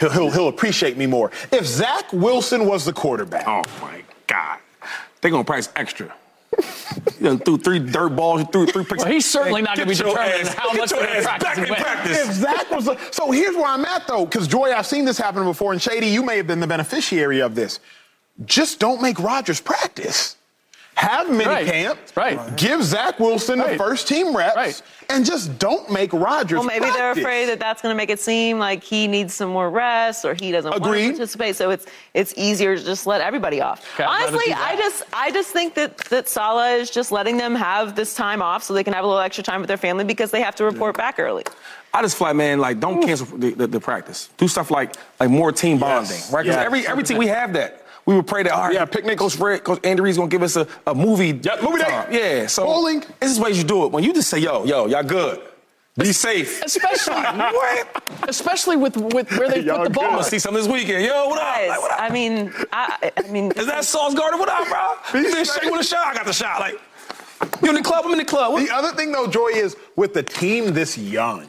[0.00, 1.30] he'll, he'll, he'll appreciate me more.
[1.52, 4.58] If Zach Wilson was the quarterback, Oh my God.
[5.20, 6.12] They're gonna price extra.
[7.20, 9.02] you know, threw three dirt balls, you threw three picks.
[9.04, 11.48] Well, he's certainly not gonna be your determining ass- how much your they're gonna practice
[11.48, 11.80] back and in when.
[11.82, 12.28] practice.
[12.28, 15.18] if Zach was the, so here's where I'm at though, because Joy, I've seen this
[15.18, 17.80] happen before, and Shady, you may have been the beneficiary of this.
[18.44, 20.35] Just don't make Rodgers practice.
[20.96, 21.66] Have Right.
[21.66, 21.96] minicamp.
[22.16, 22.56] Right.
[22.56, 23.72] Give Zach Wilson Right.
[23.72, 24.56] the first team reps.
[24.56, 24.82] Right.
[25.10, 26.58] And just don't make Rodgers.
[26.58, 29.50] Well, maybe they're afraid that that's going to make it seem like he needs some
[29.50, 31.54] more rest or he doesn't want to participate.
[31.54, 33.84] So it's it's easier to just let everybody off.
[33.94, 34.52] Okay, Honestly.
[34.54, 38.40] I just I just think that that Saleh is just letting them have this time
[38.40, 40.56] off so they can have a little extra time with their family because they have
[40.56, 41.44] to report back early.
[41.94, 44.30] I just feel like, man, like don't cancel the, the, the practice.
[44.38, 46.32] Do stuff like like more team bonding, Yes.
[46.32, 46.42] right?
[46.42, 46.64] Because Yes.
[46.66, 47.82] every every team we have that.
[48.06, 49.18] We would pray that all right, Yeah, picnic.
[49.18, 51.38] Coach Fred, Coach Andy Reid's gonna give us a, a movie.
[51.42, 51.84] Yep, movie day.
[51.90, 52.12] time.
[52.12, 53.02] Yeah, so Bowling.
[53.20, 53.92] This is ways you do it.
[53.92, 55.40] When you just say, yo, yo, y'all good.
[55.98, 56.62] Be safe.
[56.62, 58.04] Especially, what?
[58.28, 59.94] especially with, with where they Y'all put the good.
[59.94, 60.04] ball.
[60.04, 61.04] I'm gonna see something this weekend.
[61.04, 61.68] Yo, what up?
[61.68, 62.00] Like, what up?
[62.00, 64.38] I mean, I, I mean, Is that Sauce Gardner?
[64.38, 65.20] What up, bro?
[65.22, 66.06] You been straight with a shot?
[66.06, 66.60] I got the shot.
[66.60, 66.78] Like,
[67.62, 68.04] you in the club?
[68.06, 68.52] I'm in the club.
[68.52, 71.46] What- The other thing though, Joy, is with the team this young.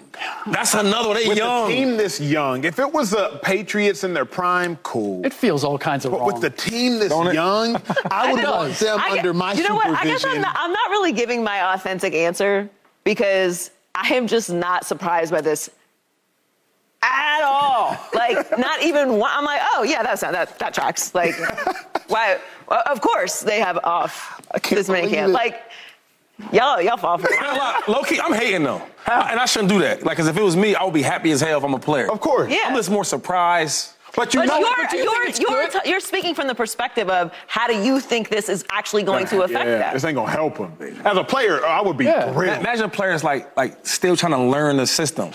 [0.48, 1.18] That's another one.
[1.18, 1.68] They With young.
[1.70, 5.24] the team this young, if it was the Patriots in their prime, cool.
[5.26, 6.34] It feels all kinds of But wrong.
[6.34, 7.80] with the team this young,
[8.12, 9.88] I would It want them I under my you know what?
[9.88, 12.68] I guess I'm not, I'm not really giving my authentic answer
[13.04, 15.70] because I am just not surprised by this
[17.04, 17.96] at all.
[18.14, 19.30] Like, not even one.
[19.34, 21.14] I'm like, oh yeah, that's not, that that tracks.
[21.14, 21.36] Like,
[22.08, 22.40] why?
[22.68, 25.34] Well, Of course they have off can't this many believe camp.
[25.34, 25.62] Like,
[26.52, 27.88] y'all y'all fall for it.
[27.88, 30.04] Low key, I'm hating though, I- and I shouldn't do that.
[30.04, 31.80] Like, cause if it was me, I would be happy as hell if I'm a
[31.80, 32.12] player.
[32.12, 32.52] Of course.
[32.52, 32.66] Yeah.
[32.68, 33.94] I'm just more surprised.
[34.16, 37.08] But you But know, you're but you you're you're, t- you're speaking from the perspective
[37.08, 39.94] of how do you think this is actually going to affect yeah, them?
[39.94, 40.72] this ain't gonna help him.
[41.06, 42.32] As a player, I would be Yeah.
[42.34, 42.58] thrilled.
[42.60, 45.32] Imagine players like like still trying to learn the system.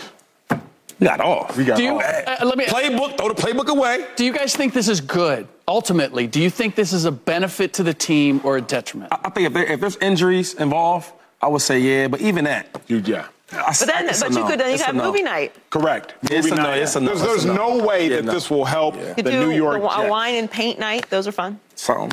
[1.03, 1.57] We got off.
[1.57, 2.05] We got Do you, off.
[2.05, 3.17] uh, let me, playbook.
[3.19, 4.07] Throw the playbook away.
[4.15, 5.49] do you guys think this is good?
[5.67, 9.13] Ultimately, do you think this is a benefit to the team or a detriment?
[9.13, 11.11] I think if, there, if there's injuries involved,
[11.41, 12.07] I would say yeah.
[12.07, 13.27] But even that, You- yeah.
[13.51, 14.47] I, But then, it's a but you no.
[14.49, 15.07] could then you It's could have no.
[15.11, 15.55] movie night.
[15.71, 16.15] Correct.
[16.23, 16.79] It's Movie a no, night.
[16.83, 17.79] it's a no, There's, it's a there's no.
[17.79, 18.33] no way Yeah, that no.
[18.33, 21.11] this will help You the could do New York a, a wine and paint night.
[21.11, 21.59] Those are fun.
[21.75, 22.13] Something.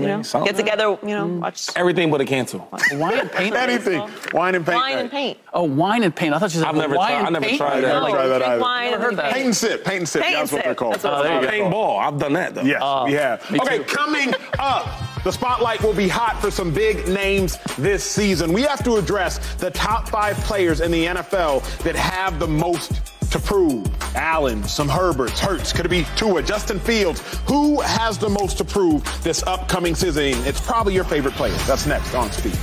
[0.00, 0.24] You know, what I mean?
[0.24, 0.52] Something.
[0.52, 0.98] get together.
[1.02, 2.68] You know, watch Everything but a cancel.
[2.92, 3.54] Wine and paint?
[3.54, 4.00] Anything.
[4.32, 4.76] Wine and paint.
[4.76, 5.38] wine and paint.
[5.52, 6.34] Oh, wine and paint.
[6.34, 7.58] I thought you said I've never wine tried- and I never paint.
[7.58, 7.94] tried that.
[7.96, 8.60] i Never tried that drink either.
[8.62, 9.32] wine Never and heard then that.
[9.34, 9.84] Paint and sip.
[9.84, 10.22] Paint and sip.
[10.22, 10.78] Paint That's and what they're sip.
[10.78, 10.94] called.
[10.94, 11.72] That's what Oh, it's there you called.
[11.72, 11.78] go.
[11.78, 12.06] Paintball.
[12.06, 12.62] I've done that though.
[12.62, 13.50] Yes, Uh, we have.
[13.60, 13.84] Okay, too.
[13.84, 14.88] coming up,
[15.24, 18.52] the spotlight will be hot for some big names this season.
[18.52, 22.92] We have to address the top five players in the NFL that have the most
[23.34, 23.84] to prove.
[24.14, 27.20] Allen, some Herberts, Hurts, could it be Tua, Justin Fields?
[27.48, 30.34] Who has the most to prove this upcoming season?
[30.46, 31.52] It's probably your favorite player.
[31.66, 32.54] That's next on Speed.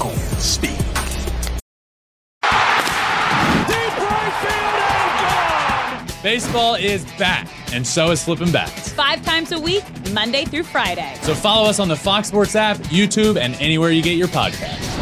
[0.00, 0.76] On Speed.
[6.20, 8.92] Baseball is back, and so is flipping bats.
[8.92, 11.16] Five times a week, Monday through Friday.
[11.22, 14.97] So follow us on the Fox Sports app, YouTube, and anywhere you get your podcasts.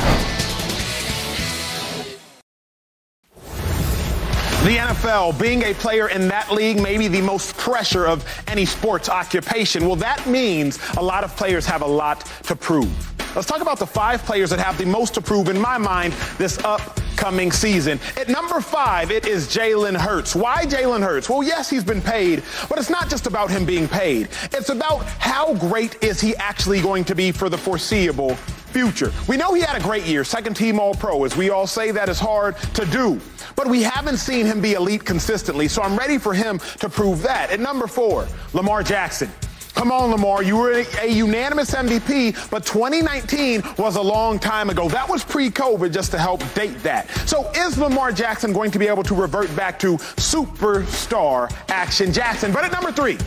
[4.67, 8.65] The NFL, being a player in that league, may be the most pressure of any
[8.65, 9.87] sports occupation.
[9.87, 13.13] Well, that means a lot of players have a lot to prove.
[13.37, 16.15] Let's talk about the five players that have the most to prove in my mind
[16.39, 18.01] this upcoming season.
[18.17, 20.35] At number five, it is Jalen Hurts.
[20.35, 21.29] Why Jalen Hurts?
[21.29, 24.31] Well, yes, he's been paid, but it's not just about him being paid.
[24.55, 29.13] It's about how great is he actually going to be for the foreseeable future.
[29.29, 31.23] We know he had a great year, second team All Pro.
[31.25, 33.21] As we all say, that is hard to do.
[33.55, 37.21] But we haven't seen him be elite consistently, so I'm ready for him to prove
[37.25, 37.51] that.
[37.51, 39.31] At number four, Lamar Jackson.
[39.77, 40.43] Come on, Lamar.
[40.43, 44.89] You were a, unanimous MVP, but 2019 was a long time ago.
[44.89, 47.11] That was pre COVID, just to help date that.
[47.29, 52.53] So, is Lamar Jackson going to be able to revert back to superstar action Jackson?
[52.53, 53.19] But at number three,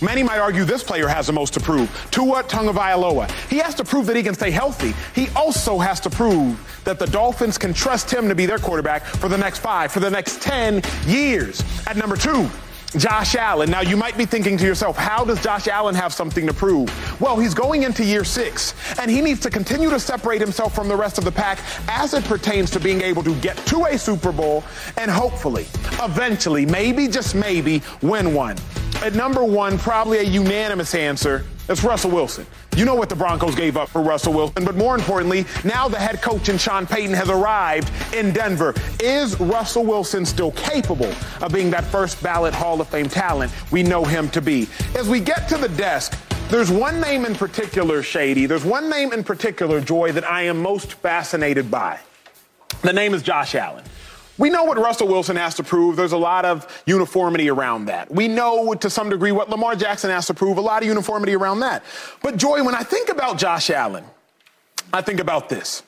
[0.00, 1.90] Many might argue this player has the most to prove.
[2.12, 3.28] Tua Tagovailoa.
[3.50, 4.94] He has to prove that he can stay healthy.
[5.12, 9.04] He also has to prove that the Dolphins can trust him to be their quarterback
[9.04, 11.64] for the next five, for the next 10 years.
[11.88, 12.48] At number two,
[12.96, 13.70] Josh Allen.
[13.70, 16.88] Now, you might be thinking to yourself, how does Josh Allen have something to prove?
[17.20, 20.88] Well, he's going into year six, and he needs to continue to separate himself from
[20.88, 23.98] the rest of the pack as it pertains to being able to get to a
[23.98, 24.64] Super Bowl
[24.96, 25.66] and hopefully,
[26.02, 28.56] eventually, maybe, just maybe, win one.
[29.02, 32.46] At number one, probably a unanimous answer, it's Russell Wilson.
[32.76, 35.98] You know what the Broncos gave up for Russell Wilson, but more importantly, now the
[35.98, 38.74] head coach and Sean Payton has arrived in Denver.
[39.00, 43.82] Is Russell Wilson still capable of being that first ballot Hall of Fame talent we
[43.82, 44.68] know him to be?
[44.96, 48.46] As we get to the desk, there's one name in particular, Shady.
[48.46, 51.98] There's one name in particular, Joy, that I am most fascinated by.
[52.82, 53.84] The name is Josh Allen.
[54.38, 55.96] We know what Russell Wilson has to prove.
[55.96, 58.10] There's a lot of uniformity around that.
[58.10, 60.58] We know to some degree what Lamar Jackson has to prove.
[60.58, 61.82] A lot of uniformity around that.
[62.22, 64.04] But Joy, when I think about Josh Allen,
[64.92, 65.82] I think about this.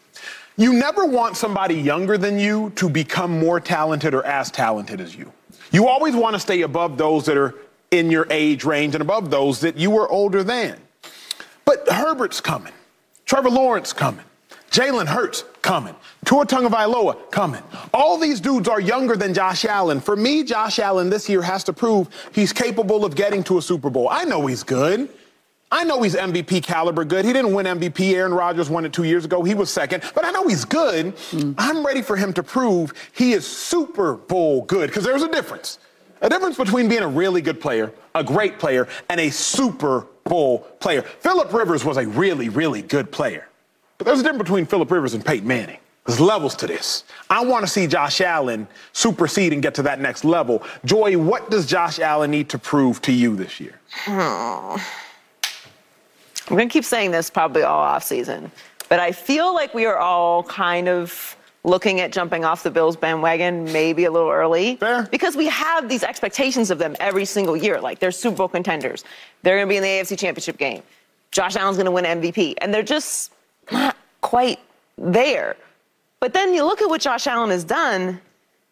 [0.57, 5.15] You never want somebody younger than you to become more talented or as talented as
[5.15, 5.33] you.
[5.71, 7.55] You always want to stay above those that are
[7.93, 10.77] in your age range and above those that you were older than.
[11.65, 12.73] But Herbert's coming.
[13.25, 14.25] Trevor Lawrence coming.
[14.71, 15.95] Jalen Hurts coming.
[16.25, 17.63] Tua Tagovailoa coming.
[17.93, 20.01] All these dudes are younger than Josh Allen.
[20.01, 23.63] For me, Josh Allen this year has to prove he's capable of getting to a
[23.63, 24.09] Super Bowl.
[24.09, 25.09] I know he's good.
[25.73, 27.25] I know he's MVP caliber good.
[27.25, 28.15] He didn't win MVP.
[28.15, 29.43] Aaron Rodgers won it two years ago.
[29.43, 30.03] He was second.
[30.15, 31.17] But I know he's good.
[31.31, 31.55] Mm.
[31.59, 35.79] I'm ready for him to prove he is Super Bowl good because there's a difference.
[36.23, 40.61] A difference between being a really good player, a great player, and a Super Bowl
[40.81, 41.03] player.
[41.03, 43.47] Philip Rivers was a really, really good player.
[44.01, 45.77] But there's a difference between Philip Rivers and Peyton Manning.
[46.07, 47.05] There's levels to this.
[47.29, 50.63] I want to see Josh Allen supersede and get to that next level.
[50.87, 53.79] Joy, what does Josh Allen need to prove to you this year?
[54.09, 54.83] Oh.
[56.49, 58.51] I'm going to keep saying this probably all off season,
[58.89, 62.97] but I feel like we are all kind of looking at jumping off the Bills
[62.97, 64.77] bandwagon maybe a little early.
[64.77, 65.07] Fair.
[65.11, 67.79] Because we have these expectations of them every single year.
[67.83, 69.05] Like they're Super Bowl contenders.
[69.43, 70.83] They're going to be in the AFC Championship game.
[71.33, 72.55] Josh Allen's going to win MVP.
[72.63, 73.33] And they're just
[73.73, 74.61] not quite
[74.99, 75.57] there.
[76.21, 78.21] But then you look at what Josh Allen has done,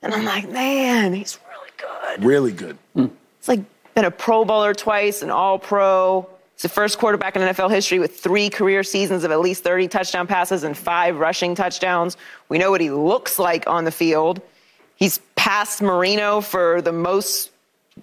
[0.02, 2.24] and I'm like, man, he's really good.
[2.24, 2.78] Really good.
[2.96, 3.10] Mm.
[3.38, 3.60] It's like
[3.94, 6.28] been a Pro Bowler twice, an All Pro.
[6.54, 9.88] He's the first quarterback in NFL history with three career seasons of at least 30
[9.88, 12.16] touchdown passes and five rushing touchdowns.
[12.48, 14.40] We know what he looks like on the field.
[14.96, 17.50] He's passed Marino for the most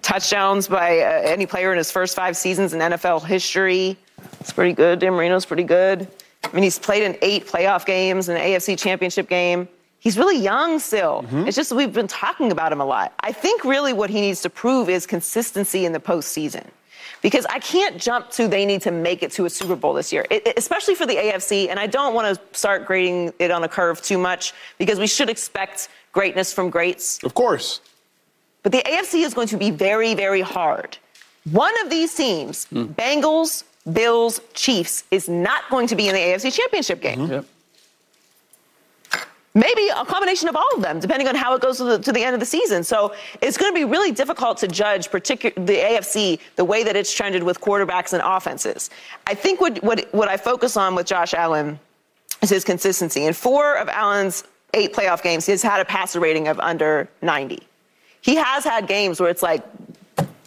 [0.01, 3.97] touchdowns by uh, any player in his first five seasons in NFL history.
[4.39, 4.99] It's pretty good.
[4.99, 6.07] Dan Marino's pretty good.
[6.45, 9.67] I mean, he's played in eight playoff games, an AFC championship game.
[9.99, 11.23] He's really young still.
[11.23, 11.47] Mm-hmm.
[11.47, 13.13] It's just we've been talking about him a lot.
[13.21, 16.65] I think really what he needs to prove is consistency in the postseason.
[17.21, 20.13] Because I can't jump to they need to make it to a Super Bowl this
[20.13, 21.69] year, it, especially for the AFC.
[21.69, 25.07] And I don't want to start grading it on a curve too much because we
[25.07, 27.23] should expect greatness from greats.
[27.23, 27.81] Of course.
[28.61, 30.99] But the AFC is going to be very, very hard.
[31.51, 32.87] One of these teams, mm.
[32.95, 37.19] Bengals, Bills, Chiefs is not going to be in the AFC Championship game.
[37.19, 37.31] Mm-hmm.
[37.33, 37.45] Yep.
[39.57, 42.11] Maybe a combination of all of them, depending on how it goes to the, to
[42.11, 42.83] the end of the season.
[42.83, 46.97] So it's going to be really difficult to judge, particularly the AFC, the way that
[46.97, 48.89] it's trended with quarterbacks and offenses.
[49.27, 51.79] I think what, what, what I focus on with Josh Allen
[52.41, 53.23] is his consistency.
[53.23, 54.43] In four of Allen's
[54.73, 57.63] eight playoff games, he's had a passer rating of under 90.
[58.19, 59.63] He has had games where it's like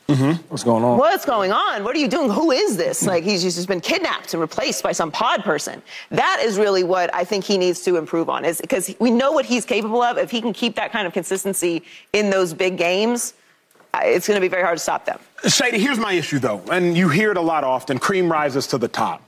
[0.09, 0.42] Mm-hmm.
[0.49, 0.97] What's going on?
[0.97, 1.85] What's going on?
[1.85, 2.31] What are you doing?
[2.31, 3.07] Who is this?
[3.07, 5.83] Like he's just been kidnapped and replaced by some pod person.
[6.11, 8.47] That is really what I think he needs to improve on.
[8.47, 10.16] Is because we know what he's capable of.
[10.16, 11.83] If he can keep that kind of consistency
[12.14, 13.35] in those big games,
[13.97, 15.18] it's going to be very hard to stop them.
[15.47, 17.99] Shady, here's my issue though, and you hear it a lot often.
[17.99, 19.23] Cream rises to the top.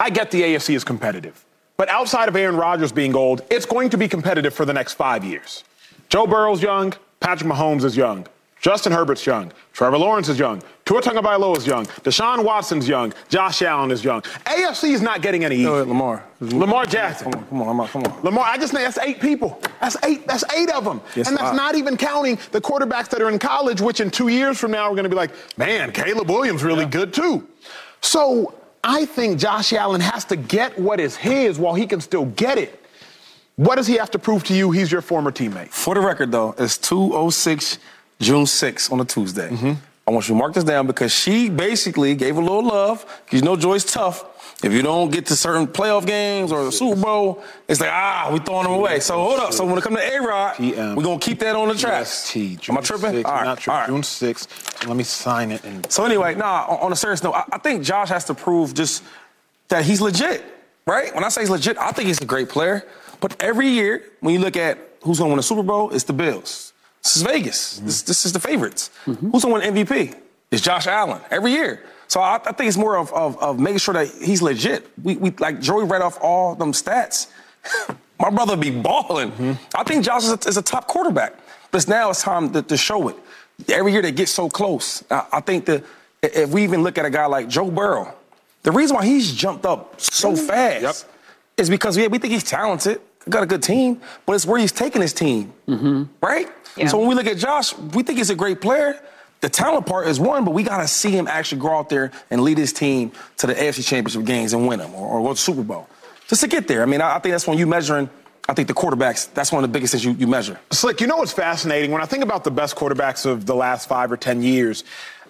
[0.00, 1.44] I get the AFC is competitive,
[1.76, 4.94] but outside of Aaron Rodgers being old, it's going to be competitive for the next
[4.94, 5.62] five years.
[6.08, 6.92] Joe Burrow's young.
[7.20, 8.26] Patrick Mahomes is young.
[8.64, 9.52] Justin Herbert's young.
[9.74, 10.62] Trevor Lawrence is young.
[10.86, 11.84] Tua Tagovailoa is young.
[12.02, 13.12] Deshaun Watson's young.
[13.28, 14.22] Josh Allen is young.
[14.46, 15.74] AFC is not getting any easier.
[15.74, 16.24] ahead, Lamar.
[16.40, 17.30] Lamar Jackson.
[17.30, 18.22] Come on, come on, come on.
[18.22, 19.60] Lamar, I just named that's eight people.
[19.82, 20.26] That's eight.
[20.26, 23.28] That's eight of them, Yes, and that's I- not even counting the quarterbacks that are
[23.28, 26.30] in college, which in two years from now are going to be like, man, Caleb
[26.30, 27.46] Williams really good too.
[28.00, 32.24] So I think Josh Allen has to get what is his while he can still
[32.24, 32.80] get it.
[33.56, 34.70] What does he have to prove to you?
[34.70, 35.68] He's your former teammate.
[35.68, 37.78] For the record, though, it's 206
[38.20, 39.76] June 6 on a Tuesday.
[40.06, 43.40] I want you to mark this down because she basically gave a little love because
[43.40, 44.30] you know Joy's tough.
[44.62, 48.30] If you don't get to certain playoff games or the Super Bowl, it's like, ah,
[48.32, 49.00] we throwing them away.
[49.00, 49.52] So hold up.
[49.52, 52.06] So when it comes to A-Rod, we're going to keep that on the track.
[52.06, 53.12] ST, Am I tripping?
[53.12, 53.86] 6th, all right, not all right.
[53.88, 54.86] June 6th.
[54.86, 55.64] Let me sign it.
[55.64, 58.74] And So anyway, nah, on a serious note, I, I think Josh has to prove
[58.74, 59.02] just
[59.68, 60.44] that he's legit,
[60.86, 61.14] right?
[61.14, 62.86] When I say he's legit, I think he's a great player.
[63.20, 66.04] But every year, when you look at who's going to win a Super Bowl, it's
[66.04, 66.73] the Bills.
[67.04, 67.76] This is Vegas.
[67.76, 67.86] Mm-hmm.
[67.86, 68.90] This, this is the favorites.
[69.06, 69.30] Mm-hmm.
[69.30, 70.16] Who's going to win MVP?
[70.50, 71.84] It's Josh Allen every year.
[72.08, 74.88] So I, I think it's more of, of, of making sure that he's legit.
[75.02, 77.28] We, we like Joey read off all them stats.
[78.20, 79.32] My brother be balling.
[79.32, 79.52] Mm-hmm.
[79.74, 81.34] I think Josh is a, is a top quarterback.
[81.70, 83.16] But now it's time to, to show it.
[83.68, 85.02] Every year they get so close.
[85.10, 85.84] I, I think that
[86.22, 88.14] if we even look at a guy like Joe Burrow,
[88.62, 90.94] the reason why he's jumped up so fast Yep.
[91.58, 94.72] is because yeah, we think he's talented, got a good team, but it's where he's
[94.72, 95.52] taking his team,
[96.22, 96.48] right?
[96.76, 96.88] Yeah.
[96.88, 98.98] So when we look at Josh, we think he's a great player.
[99.40, 102.12] The talent part is one, but we got to see him actually go out there
[102.30, 105.28] and lead his team to the AFC Championship games and win them, or, or go
[105.28, 105.88] to the Super Bowl,
[106.28, 106.82] just to get there.
[106.82, 108.08] I mean, I, I think that's when you measuring.
[108.48, 109.32] I think the quarterbacks.
[109.32, 110.58] That's one of the biggest things you, you measure.
[110.70, 111.90] Slick, you know what's fascinating?
[111.90, 114.84] When I think about the best quarterbacks of the last five or 10 years,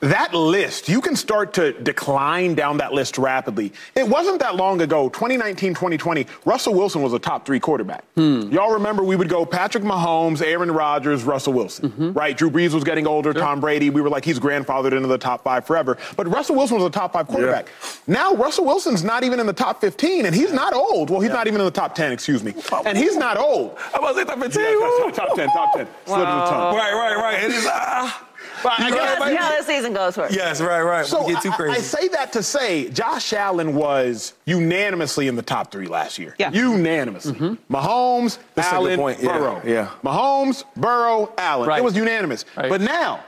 [0.04, 3.72] that list, you can start to decline down that list rapidly.
[3.94, 8.04] It wasn't that long ago, 2019, 2020, Russell Wilson was a top three quarterback.
[8.16, 12.36] Y'all remember we would go Patrick Mahomes, Aaron Rodgers, Russell Wilson, right?
[12.36, 13.90] Drew Brees was getting older, Tom Brady.
[13.90, 15.96] We were like, he's grandfathered into the top five forever.
[16.16, 17.68] But Russell Wilson was a top five quarterback.
[18.06, 21.10] Now, Russell Wilson's not even in the top 15, and he's not old.
[21.10, 22.54] Well, he's not even in the top 10, excuse me.
[22.84, 23.78] And he's not old.
[23.94, 25.12] I was the 15.
[25.12, 25.86] top 10, top 10.
[26.04, 26.76] Slip the tongue.
[26.76, 27.44] Right, right, right.
[27.44, 27.66] It is.
[27.68, 28.28] Ah.
[28.64, 30.26] But I You guess- right, how this season goes for.
[30.30, 31.06] Yes, right, right.
[31.06, 31.76] So we get too I- crazy.
[31.76, 36.34] I, say that to say Josh Allen was unanimously in the top three last year.
[36.38, 36.50] Yeah.
[36.50, 37.34] Unanimously.
[37.34, 37.72] Mm-hmm.
[37.74, 39.22] Mahomes, That's a Allen, point.
[39.22, 39.62] Yeah, Burrow.
[39.64, 39.90] yeah.
[40.02, 41.68] Mahomes, Burrow, Allen.
[41.68, 41.78] Right.
[41.78, 42.44] It was unanimous.
[42.56, 42.68] Right.
[42.70, 43.22] But now,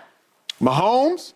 [0.60, 1.34] Mahomes,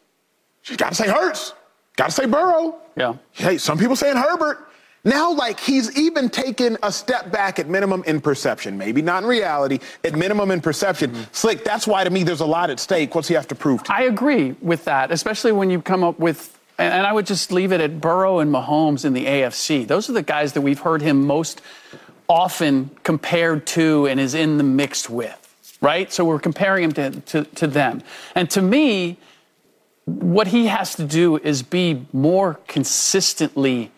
[0.64, 1.52] you got to say Hurts.
[1.96, 2.76] Got to say Burrow.
[2.96, 3.14] Yeah.
[3.32, 4.66] Hey, some people saying Herbert.
[5.04, 8.76] Now, like, he's even taken a step back at minimum in perception.
[8.76, 11.10] Maybe not in reality, at minimum in perception.
[11.10, 11.32] Mm-hmm.
[11.32, 13.14] Slick, that's why to me there's a lot at stake.
[13.14, 13.98] What's he have to prove to you?
[13.98, 17.50] I agree with that, especially when you come up with, and and I would just
[17.50, 19.86] leave it at Burrow and Mahomes in the AFC.
[19.86, 21.62] Those are the guys that we've heard him most
[22.28, 26.12] often compared to and is in the mix with, right?
[26.12, 28.02] So we're comparing him to, to, to them.
[28.34, 29.18] And to me,
[30.04, 33.90] what he has to do is be more consistently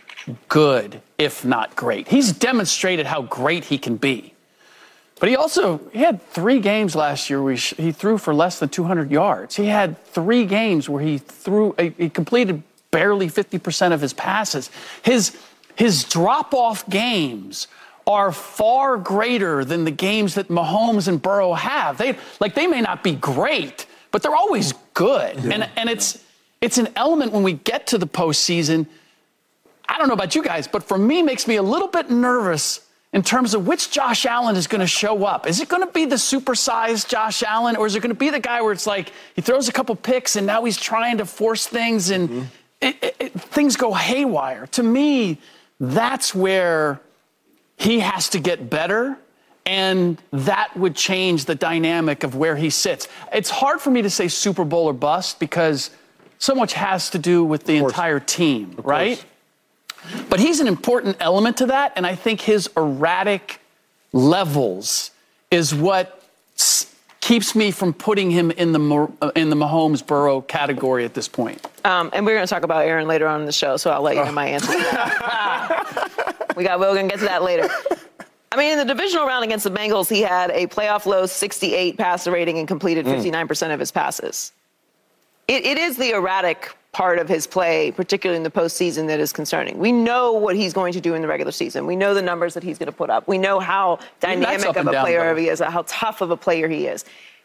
[0.49, 2.09] good, if not great.
[2.09, 4.35] He's demonstrated how great he can be.
[5.21, 8.59] But he also he had three games last year where he, he threw for less
[8.59, 9.55] than 200 yards.
[9.55, 14.69] He had three games where he threw he completed barely 50% of his passes.
[15.03, 15.37] His
[15.77, 17.69] his drop off games
[18.07, 21.99] are far greater than the games that Mahomes and Burrow have.
[21.99, 25.37] They like they may not be great, but they're always good.
[25.37, 26.23] And and it's
[26.61, 28.87] it's an element when we get to the postseason.
[29.93, 32.81] I don't know about you guys, but for me, makes me a little bit nervous
[33.13, 35.47] in terms of which Josh Allen is going to show up.
[35.47, 38.31] Is it going to be the supersized Josh Allen, or is it going to be
[38.31, 41.27] the guy where it's like he throws a couple picks and now he's trying to
[41.27, 42.49] force things and
[42.81, 44.67] it, it, it- things go haywire?
[44.69, 45.39] To me,
[45.79, 47.01] that's where
[47.77, 49.19] he has to get better.
[49.67, 53.07] And that would change the dynamic of where he sits.
[53.33, 55.91] It's hard for me to say Super Bowl or bust because
[56.39, 59.25] so much has to do with the entire team, right?
[60.29, 63.61] But he's an important element to that, and I think his erratic
[64.13, 65.11] levels
[65.51, 66.23] is what
[67.21, 71.29] keeps me from putting him in the uh, in the Mahomes Burrow category at this
[71.29, 71.65] point.
[71.85, 74.03] Um, and we're going to talk about Aaron later on in the show, so I'll
[74.03, 74.73] let you know my answer.
[76.57, 76.79] we got.
[76.81, 77.69] We're going to get to that later.
[78.51, 81.97] I mean, in the divisional round against the Bengals, he had a playoff low 68
[81.97, 84.53] passer rating and completed 59% of his passes.
[85.53, 89.35] It, it is the erratic part of his play, particularly in the postseason, that is
[89.35, 89.77] concerning.
[89.77, 91.87] We know what he's going to do in the regular season.
[91.87, 93.29] We know the numbers that he's going to put up.
[93.29, 95.41] We know how dynamic of a down, player though.
[95.41, 97.05] he is, how tough of a player he is.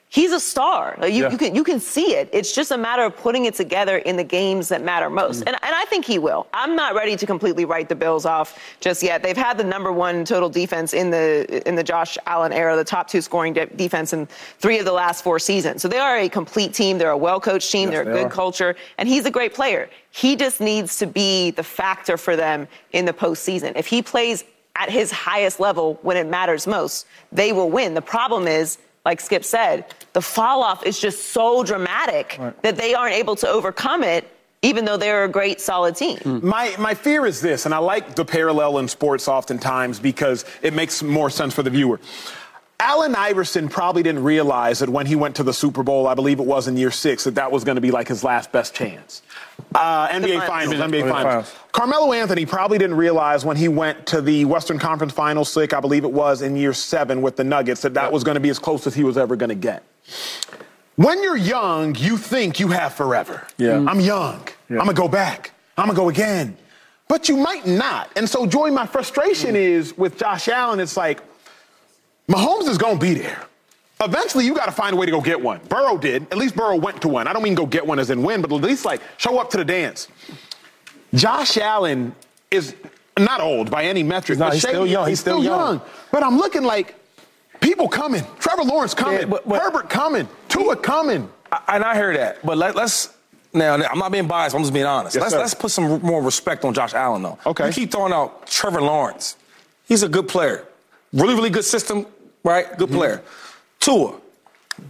[0.10, 0.97] He's a star.
[1.01, 1.32] You, Yeah.
[1.32, 2.30] you can you can see it.
[2.32, 5.39] It's just a matter of putting it together in the games that matter most.
[5.39, 5.47] Mm-hmm.
[5.49, 6.47] And, and I think he will.
[6.53, 9.22] I'm not ready to completely write the Bills off just yet.
[9.22, 12.84] They've had the number one total defense in the in the Josh Allen era, the
[12.84, 14.28] top two scoring de- defense in
[14.60, 15.82] three of the last four seasons.
[15.82, 16.97] So they are a complete team.
[16.97, 17.89] They're a well coached team.
[17.89, 18.30] Yes, They're a they good are.
[18.43, 19.89] culture, and he's a great player.
[20.12, 23.74] He just needs to be the factor for them in the postseason.
[23.76, 24.43] If he plays
[24.78, 27.93] at his highest level when it matters most, they will win.
[27.95, 28.78] The problem is,
[29.08, 33.47] like Skip said, the fall off is just so dramatic that they aren't able to
[33.47, 34.30] overcome it,
[34.64, 36.18] even though they're a great, solid team.
[36.18, 36.45] Hmm.
[36.45, 40.74] My, my fear is this, and I like the parallel in sports oftentimes because it
[40.74, 42.01] makes more sense for the viewer.
[42.82, 46.41] Allen Iverson probably didn't realize that when he went to the Super Bowl, I believe
[46.41, 48.76] it was in year six, that that was going to be like his last best
[48.76, 49.22] chance.
[49.76, 50.47] Uh, NBA finals.
[50.47, 51.24] Finals, NBA NBA Finals.
[51.24, 51.55] Finals.
[51.72, 55.80] Carmelo Anthony probably didn't realize when he went to the Western Conference Finals, slick, I
[55.80, 58.49] believe it was in year seven with the Nuggets, that that was going to be
[58.49, 59.84] as close as he was ever going to get.
[60.95, 63.45] When you're young, you think you have forever.
[63.58, 63.86] Yeah.
[63.88, 64.47] I'm young.
[64.70, 64.80] Yeah.
[64.80, 65.51] I'm going to go back.
[65.78, 66.58] I'm going to go again.
[67.08, 68.10] But you might not.
[68.16, 71.22] And so, Joy, my frustration is with Josh Allen, it's like,
[72.28, 73.45] Mahomes is going to be there.
[74.00, 75.60] Eventually, you got to find a way to go get one.
[75.70, 76.24] Burrow did.
[76.32, 77.28] At least Burrow went to one.
[77.28, 79.50] I don't mean go get one as in win, but at least like show up
[79.52, 80.08] to the dance.
[81.14, 82.14] Josh Allen
[82.52, 82.76] is
[83.18, 84.36] not old by any metric.
[84.36, 84.48] He's not.
[84.48, 85.08] but He's still young.
[85.08, 85.82] He's still young.
[86.12, 86.95] But I'm looking like
[87.60, 88.24] people coming.
[88.39, 89.22] Trevor Lawrence coming.
[89.22, 90.28] Yeah, but- but- Herbert coming.
[90.50, 91.30] Tua coming.
[91.52, 93.14] I- and I hear that, but let, us
[93.54, 93.74] now.
[93.76, 94.54] I'm not being biased.
[94.56, 95.16] I'm just being honest.
[95.16, 97.39] Yes, let's let's put some more respect on Josh Allen, though.
[97.45, 97.68] Okay.
[97.68, 99.38] You keep throwing out Trevor Lawrence.
[99.88, 100.66] He's a good player.
[101.14, 102.06] Really, really good system,
[102.43, 102.68] right?
[102.78, 102.98] Good Mm-hmm.
[102.98, 103.22] player.
[103.80, 104.20] Tua,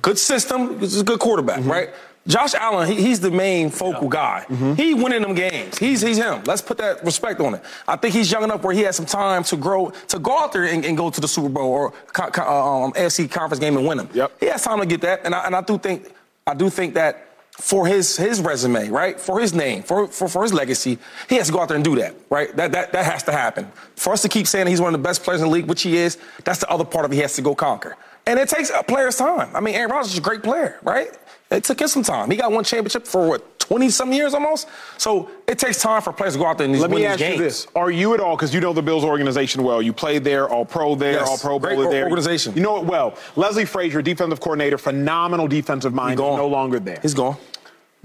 [0.02, 0.80] good system.
[0.80, 1.72] He's a good quarterback, Mm-hmm.
[1.72, 1.90] right?
[2.28, 4.46] Josh Allen, he, he's the main focal guy.
[4.50, 4.74] Mm-hmm.
[4.74, 5.78] He winning them games.
[5.78, 6.44] He's he's him.
[6.46, 7.62] Let's put that respect on it.
[7.88, 10.52] I think he's young enough where he has some time to grow, to go out
[10.52, 13.62] there and, and go to the Super Bowl or co- co- uh, um, AFC conference
[13.62, 14.10] game and win them.
[14.14, 14.32] Yep.
[14.42, 16.12] He has time to get that, and I, and I do think
[16.46, 20.44] I do think that for his his resume, right, for his name, for, for for
[20.44, 20.98] his legacy,
[21.30, 22.54] he has to go out there and do that, right?
[22.58, 23.72] That that that has to happen.
[23.96, 25.84] For us to keep saying he's one of the best players in the league, which
[25.84, 27.96] he is, that's the other part of it he has to go conquer.
[28.28, 29.50] And it takes a player's time.
[29.56, 31.08] I mean, Aaron Rodgers is a great player, right?
[31.50, 32.30] It took him some time.
[32.30, 34.68] He got one championship for what, 20 some years almost?
[34.98, 37.20] So it takes time for players to go out there and Let win me ask
[37.20, 37.38] games.
[37.38, 38.36] you this: Are you at all?
[38.36, 39.82] Because you know the Bills organization well.
[39.82, 41.28] You played there, all pro there, Yes.
[41.30, 42.04] all pro Great bowler there.
[42.04, 42.54] organization.
[42.54, 43.16] You know it well.
[43.38, 47.00] Leslie Frazier, defensive coordinator, phenomenal defensive mind, no longer there.
[47.02, 47.38] He's gone.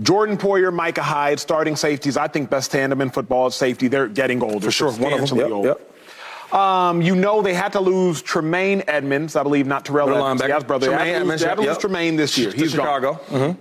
[0.00, 2.16] Jordan Poyer, Micah Hyde, starting safeties.
[2.16, 3.88] I think best tandem in football is safety.
[3.88, 4.66] They're getting older.
[4.66, 4.92] For sure.
[4.92, 5.38] One of them.
[5.38, 5.68] Yep, older.
[5.70, 5.91] yep.
[6.53, 10.42] Um, you know they had to lose Tremaine Edmunds, I believe, not Terrell Middle Edmunds.
[10.42, 10.66] linebacker.
[10.66, 10.86] Brother.
[10.88, 11.80] Tremaine Edmunds, they had to lose yep.
[11.80, 12.50] Tremaine this year.
[12.50, 12.86] He's gone.
[12.86, 13.20] Chicago.
[13.30, 13.57] Mhm.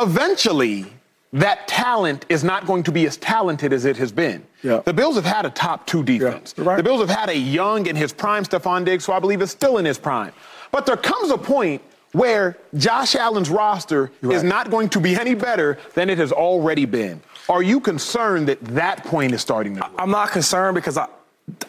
[0.00, 0.86] Eventually,
[1.32, 4.44] that talent is not going to be as talented as it has been.
[4.62, 4.80] Yeah.
[4.84, 6.54] The Bills have had a top two defense.
[6.56, 6.76] right.
[6.76, 9.50] The Bills have had a young in his prime Stefon Diggs, who I believe is
[9.50, 10.32] still in his prime.
[10.70, 15.16] But there comes a point where Josh Allen's roster You're is not going to be
[15.16, 17.20] any better than it has already been.
[17.48, 19.90] Are you concerned that that point is starting to?
[19.98, 21.08] I'm not concerned because I,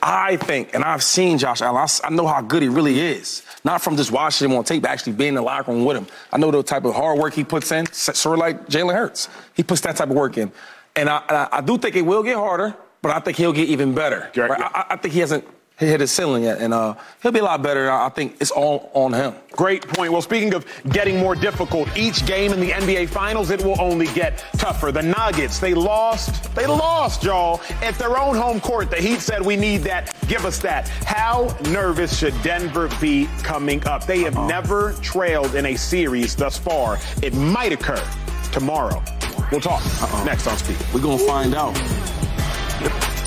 [0.01, 1.87] I think, and I've seen Josh Allen.
[2.03, 3.43] I, know how good he really is.
[3.63, 5.97] Not from just watching him on tape, but actually being in the locker room with
[5.97, 6.07] him.
[6.31, 9.27] I know the type of hard work he puts in, sort of like Jalen Hurts.
[9.53, 10.51] He puts that type of work in,
[10.95, 13.67] and I, I, I do think it will get harder, but I think he'll get
[13.67, 14.31] even better.
[14.35, 14.61] Right?
[14.61, 15.45] I, I think he hasn't
[15.77, 17.91] hit his ceiling yet, and uh, he'll be a lot better.
[17.91, 19.33] I think it's all on him.
[19.51, 20.11] Great point.
[20.11, 24.07] Well, speaking of getting more difficult, each game in the NBA Finals, it will only
[24.07, 24.91] get tougher.
[24.91, 26.53] The Nuggets, they lost.
[26.55, 28.89] They lost, y'all, at their own home court.
[28.89, 30.15] The Heat said, we need that.
[30.27, 30.87] Give us that.
[30.87, 34.05] How nervous should Denver be coming up?
[34.05, 36.99] They have never trailed in a series thus far.
[37.21, 38.03] It might occur
[38.51, 39.03] tomorrow.
[39.51, 39.83] We'll talk
[40.25, 40.77] next on Speed.
[40.93, 41.77] We're gonna find out.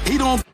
[0.06, 0.47] He don't.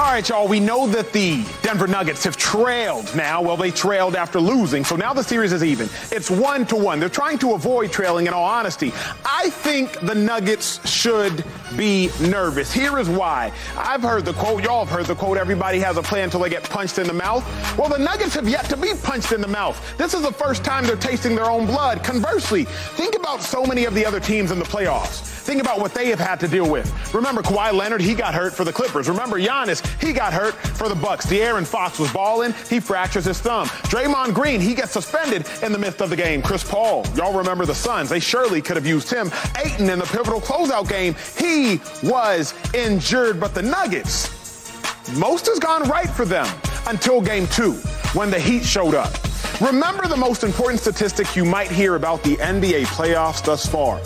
[0.00, 3.42] All right, y'all, we know that the Denver Nuggets have trailed now.
[3.42, 5.90] Well, they trailed after losing, so now the series is even.
[6.10, 7.00] It's one to one.
[7.00, 8.94] They're trying to avoid trailing, in all honesty.
[9.26, 11.44] I think the Nuggets should
[11.76, 12.72] be nervous.
[12.72, 13.52] Here is why.
[13.76, 16.48] I've heard the quote, y'all have heard the quote, everybody has a plan until they
[16.48, 17.44] get punched in the mouth.
[17.76, 19.78] Well, the Nuggets have yet to be punched in the mouth.
[19.98, 22.02] This is the first time they're tasting their own blood.
[22.02, 25.20] Conversely, think about so many of the other teams in the playoffs.
[25.40, 27.12] Think about what they have had to deal with.
[27.12, 29.08] Remember Kawhi Leonard, he got hurt for the Clippers.
[29.08, 31.26] Remember Giannis, he got hurt for the Bucks.
[31.26, 33.66] De'Aaron Fox was balling, he fractures his thumb.
[33.88, 36.42] Draymond Green, he gets suspended in the midst of the game.
[36.42, 39.30] Chris Paul, y'all remember the Suns, they surely could have used him.
[39.64, 44.28] Ayton in the pivotal closeout game, he was injured, but the Nuggets,
[45.18, 46.46] most has gone right for them
[46.86, 47.72] until game two
[48.14, 49.12] when the Heat showed up.
[49.60, 54.00] Remember the most important statistic you might hear about the NBA playoffs thus far.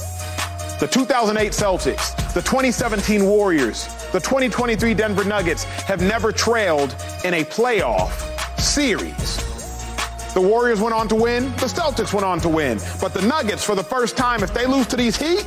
[0.80, 7.44] The 2008 Celtics, the 2017 Warriors, the 2023 Denver Nuggets have never trailed in a
[7.44, 8.10] playoff
[8.58, 9.36] series.
[10.34, 11.44] The Warriors went on to win.
[11.52, 12.80] The Celtics went on to win.
[13.00, 15.46] But the Nuggets, for the first time, if they lose to these Heat,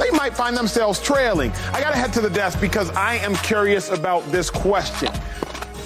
[0.00, 1.52] they might find themselves trailing.
[1.72, 5.12] I got to head to the desk because I am curious about this question.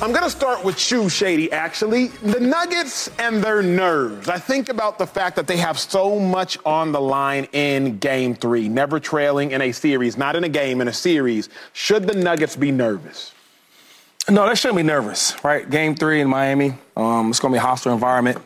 [0.03, 2.09] I'm going to start with you, Shady, actually.
[2.09, 4.29] The Nuggets and their nerves.
[4.29, 8.35] I think about the fact that they have so much on the line in game
[8.35, 11.49] three, never trailing in a series, not in a game, in a series.
[11.73, 13.33] Should the Nuggets be nervous?
[14.29, 15.69] No, they shouldn't be nervous, right?
[15.71, 16.75] Game three in Miami.
[16.97, 18.39] Um, it's going to be a hostile environment,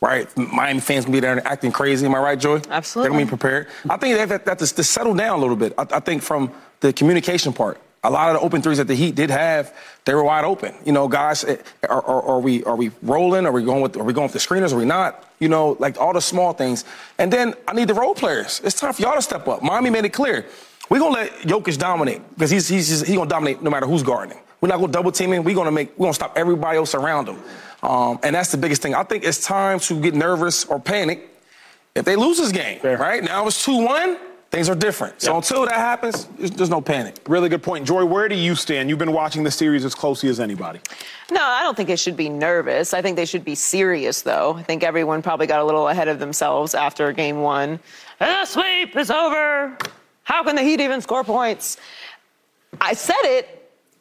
[0.00, 0.34] right?
[0.36, 2.06] Miami fans going to be there acting crazy.
[2.06, 2.60] Am I right, Joy?
[2.70, 3.10] Absolutely.
[3.10, 3.68] They're going to be prepared.
[3.88, 5.74] I think they have to, to, to settle down a little bit.
[5.76, 8.94] I, I think from the communication part, a lot of the open threes that the
[8.94, 9.74] Heat did have,
[10.04, 10.74] they were wide open.
[10.84, 11.56] You know, guys, eh,
[11.88, 13.46] are, are, are, we are we rolling?
[13.46, 14.72] Are we going with are we going with the screeners?
[14.72, 15.24] Are we not?
[15.40, 16.84] You know, like all the small things.
[17.18, 18.60] And then I need the role players.
[18.64, 19.62] It's time for y'all to step up.
[19.62, 20.46] Miami made it clear.
[20.88, 24.02] We're gonna let Jokic dominate because he's he's just, he's gonna dominate no matter who's
[24.02, 24.38] guarding.
[24.60, 25.42] We're not gonna double team him.
[25.42, 27.42] We're gonna make we're gonna stop everybody else around him.
[27.82, 28.94] Um, and that's the biggest thing.
[28.94, 31.28] I think it's time to get nervous or panic
[31.94, 32.78] if they lose this game.
[32.80, 32.96] Fair.
[32.96, 34.16] Right now it's two one
[34.50, 35.20] things are different.
[35.20, 35.36] So Yep.
[35.42, 37.16] until that happens, there's, there's no panic.
[37.28, 37.86] Really good point.
[37.86, 38.88] Joy, where do you stand?
[38.88, 40.80] You've been watching the series as closely as anybody.
[41.30, 42.94] No, I don't think they should be nervous.
[42.94, 44.54] I think they should be serious, though.
[44.54, 47.80] I think everyone probably got a little ahead of themselves after game one.
[48.18, 49.76] The sweep is over.
[50.22, 51.76] How can the Heat even score points?
[52.80, 53.52] I said it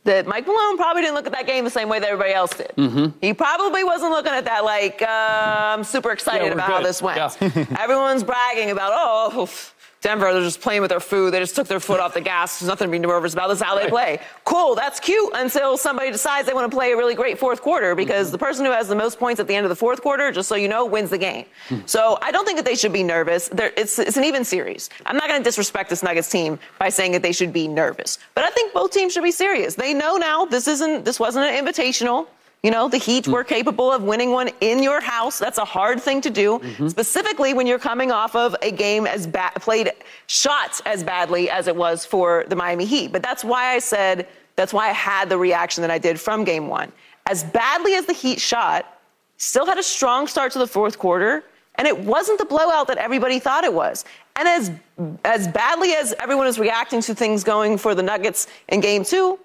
[0.06, 2.52] that Mike Malone probably didn't look at that game the same way that everybody else
[2.52, 2.72] did.
[2.78, 3.18] Mm-hmm.
[3.22, 6.82] He probably wasn't looking at that like, uh, I'm super excited Yeah, we're about how
[6.84, 7.18] this went.
[7.18, 7.66] Yeah.
[7.80, 11.34] Everyone's bragging about, oh, oof, Denver, they're just playing with their food.
[11.34, 12.60] They just took their foot off the gas.
[12.60, 13.48] There's nothing to be nervous about.
[13.48, 14.20] This is how they play.
[14.44, 17.96] Cool, that's cute until somebody decides they want to play a really great fourth quarter
[17.96, 18.34] because mm-hmm.
[18.34, 20.48] the person who has the most points at the end of the fourth quarter, just
[20.48, 21.46] so you know, wins the game.
[21.70, 21.80] Hmm.
[21.86, 23.50] So I don't think that they should be nervous.
[23.50, 24.90] They're, it's, it's an even series.
[25.06, 28.20] I'm not going to disrespect this Nuggets team by saying that they should be nervous,
[28.36, 29.76] but I think both teams should be serious.
[29.76, 32.28] They know now this isn't this wasn't an invitational.
[32.66, 33.48] You know, the Heat were mm.
[33.48, 35.38] capable of winning one in your house.
[35.38, 36.88] That's a hard thing to do, mm-hmm.
[36.88, 39.92] specifically when you're coming off of a game as bad, played
[40.26, 43.12] shots as badly as it was for the Miami Heat.
[43.12, 46.44] But that's why I said, that's why I had the reaction that I did from
[46.44, 46.92] game one.
[47.28, 49.00] As badly as the Heat shot,
[49.38, 51.44] still had a strong start to the fourth quarter,
[51.76, 54.06] and it wasn't the blowout that everybody thought it was.
[54.38, 54.72] And as
[55.24, 59.38] as badly as everyone is reacting to things going for the Nuggets in game two,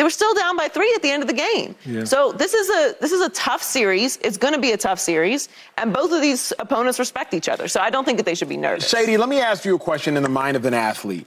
[0.00, 1.76] they were still down by three at the end of the game.
[1.84, 2.04] Yeah.
[2.04, 4.16] So this is a this is a tough series.
[4.22, 7.68] It's going to be a tough series, and both of these opponents respect each other.
[7.68, 8.88] So I don't think that they should be nervous.
[8.88, 11.26] Shady, let me ask you a question in the mind of an athlete.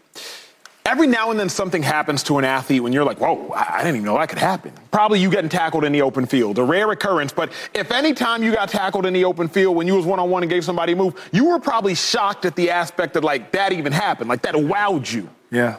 [0.88, 3.78] Every now and then something happens to an athlete when you're like, whoa, I I
[3.84, 4.74] didn't even know that could happen.
[4.90, 7.32] Probably you getting tackled in the open field, a rare occurrence.
[7.32, 10.42] But if any time you got tackled in the open field when you was one-on-one
[10.42, 13.72] and gave somebody a move, you were probably shocked at the aspect of like that
[13.72, 15.30] even happened, like that wowed you.
[15.52, 15.78] Yeah.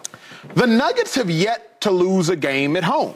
[0.54, 3.14] The Nuggets have yet to lose a game at home.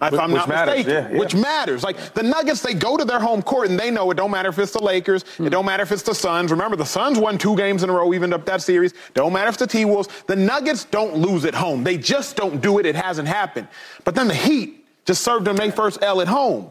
[0.00, 1.18] If Which- I'm not matters, mistaken, yeah, yeah.
[1.18, 1.82] which matters.
[1.82, 4.48] Like the Nuggets, they go to their home court and they know it don't matter
[4.48, 6.52] if it's the Lakers, it don't matter if it's the Suns.
[6.52, 8.94] Remember, the Suns won two games in a row, evened up that series.
[9.14, 10.08] Don't matter if it's the T Wolves.
[10.28, 11.82] The Nuggets don't lose at home.
[11.82, 12.86] They just don't do it.
[12.86, 13.66] It hasn't happened.
[14.04, 16.70] But then the Heat just served them their first L at home.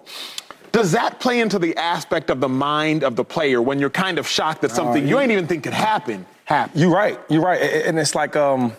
[0.72, 4.20] Does that play into the aspect of the mind of the player when you're kind
[4.20, 6.80] of shocked that something you ain't even think could happen happened?
[6.80, 7.20] You're right.
[7.30, 7.60] You're right.
[7.62, 8.74] And it's like um,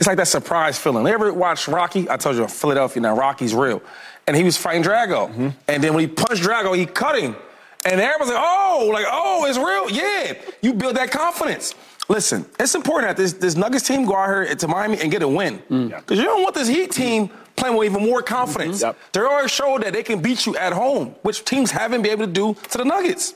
[0.00, 1.06] it's like that surprise feeling.
[1.06, 2.08] You ever watch Rocky?
[2.08, 3.02] I told you, Philadelphia.
[3.02, 3.82] Now Rocky's real,
[4.26, 5.48] and he was fighting Drago, mm-hmm.
[5.68, 7.36] and then when he punched Drago, he cut him,
[7.84, 11.74] and everyone's like, "Oh, like oh, it's real." Yeah, you build that confidence.
[12.08, 15.22] Listen, it's important that this this Nuggets team go out here to Miami and get
[15.22, 15.90] a win, mm.
[15.90, 18.78] because you don't want this Heat team playing with even more confidence.
[18.78, 18.86] Mm-hmm.
[18.86, 18.96] Yep.
[19.12, 22.26] They already showed that they can beat you at home, which teams haven't been able
[22.26, 23.34] to do to the Nuggets.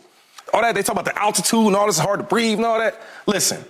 [0.54, 2.78] All that they talk about the altitude and all this hard to breathe and all
[2.78, 3.02] that.
[3.26, 3.62] Listen,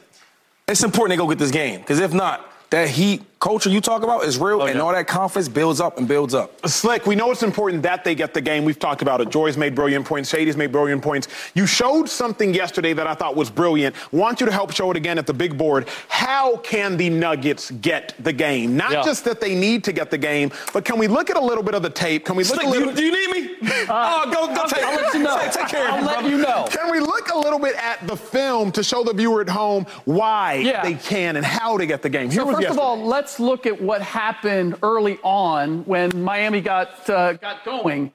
[0.68, 4.03] it's important they go get this game because if not, that heat culture you talk
[4.03, 6.66] about is real, oh, and all that confidence builds up and builds up.
[6.66, 8.64] Slick, we know it's important that they get the game.
[8.64, 9.28] We've talked about it.
[9.28, 10.30] Joy's made brilliant points.
[10.30, 11.28] Shady's made brilliant points.
[11.55, 13.95] You showed something yesterday that I thought was brilliant.
[14.14, 15.88] Want you to help show it again at the big board.
[16.09, 18.78] How can the Nuggets get the game?
[18.78, 19.03] Not Yeah.
[19.03, 21.62] just that they need to get the game, but can we look at a little
[21.62, 22.24] bit of the tape?
[22.24, 22.90] Can we look Slick, a do little?
[22.95, 23.68] you, do you need me?
[23.88, 25.38] Uh, oh, go, go I'll, take I'll let you know.
[25.38, 26.66] Take, take care of I'll me, let you know.
[26.70, 29.84] Can we look a little bit at the film to show the viewer at home
[30.07, 30.82] why Yeah.
[30.82, 32.30] they can and how to get the game?
[32.30, 36.61] Here So was first of all, let's look at what happened early on when Miami
[36.61, 38.12] got uh, got going.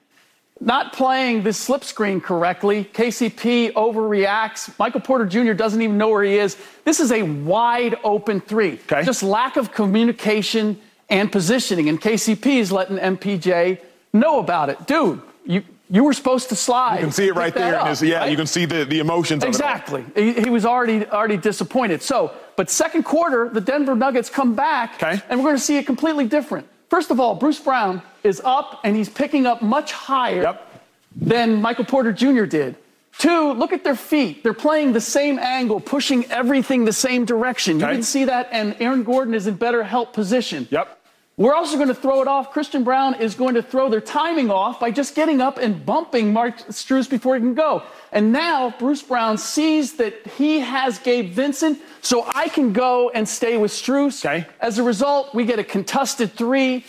[0.61, 2.83] Not playing the slip screen correctly.
[2.83, 4.77] KCP overreacts.
[4.77, 5.53] Michael Porter Jr.
[5.53, 6.57] doesn't even know where he is.
[6.83, 8.73] This is a wide open three.
[8.73, 9.03] Okay.
[9.03, 11.87] Just lack of communication and positioning.
[11.87, 13.79] And KCP is letting MPJ
[14.11, 14.85] know about it.
[14.85, 16.97] Dude, you you were supposed to slide.
[16.97, 17.79] you can see it right there.
[17.79, 18.29] up, his, yeah, right?
[18.29, 19.49] you can see the, the emotions of it.
[19.49, 20.05] Exactly.
[20.13, 22.03] He, he was already already disappointed.
[22.03, 25.21] So, but second quarter, the Denver Nuggets come back, Okay.
[25.29, 26.67] and we're going to see it completely different.
[26.89, 30.81] First of all, Bruce Brown is up and he's picking up much higher Yep.
[31.15, 32.43] than Michael Porter Jr.
[32.43, 32.75] did.
[33.17, 34.43] Two, look at their feet.
[34.43, 37.79] They're playing the same angle, pushing everything the same direction.
[37.79, 40.67] You can see that, and Aaron Gordon is in better help position.
[40.69, 40.97] Yep.
[41.37, 42.51] We're also going to throw it off.
[42.51, 46.33] Christian Braun is going to throw their timing off by just getting up and bumping
[46.33, 47.83] Mark Strus before he can go.
[48.11, 53.27] And now Bruce Brown sees that he has Gabe Vincent, so I can go and
[53.27, 54.25] stay with Strus.
[54.25, 54.47] Okay.
[54.59, 56.85] As a result, we get a contested three.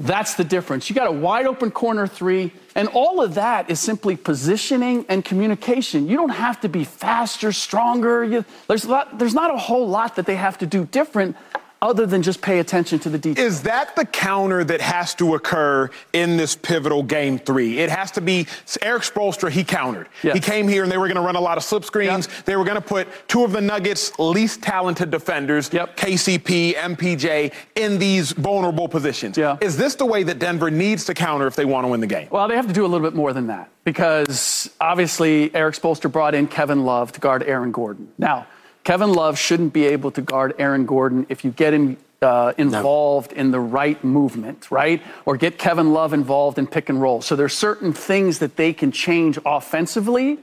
[0.00, 0.88] That's the difference.
[0.88, 5.24] You got a wide open corner three, and all of that is simply positioning and
[5.24, 6.06] communication.
[6.08, 8.22] You don't have to be faster, stronger.
[8.22, 11.36] You, there's, a lot, there's not a whole lot that they have to do different
[11.80, 13.46] other than just pay attention to the details.
[13.46, 17.78] Is that the counter that has to occur in this pivotal game three?
[17.78, 18.46] It has to be
[18.82, 20.08] Erik Spoelstra, he countered.
[20.22, 20.34] Yes.
[20.34, 22.26] He came here and they were going to run a lot of slip screens.
[22.26, 22.44] Yep.
[22.46, 25.96] They were going to put two of the Nuggets' least talented defenders, Yep.
[25.96, 29.36] KCP, MPJ, in these vulnerable positions.
[29.36, 29.56] Yeah.
[29.60, 32.06] Is this the way that Denver needs to counter if they want to win the
[32.06, 32.28] game?
[32.30, 36.10] Well, they have to do a little bit more than that because obviously Erik Spoelstra
[36.10, 38.08] brought in Kevin Love to guard Aaron Gordon.
[38.18, 38.46] Now,
[38.88, 43.34] Kevin Love shouldn't be able to guard Aaron Gordon if you get him uh, involved
[43.34, 45.02] in the right movement, right?
[45.26, 47.20] Or get Kevin Love involved in pick and roll.
[47.20, 50.38] So there's certain things that they can change offensively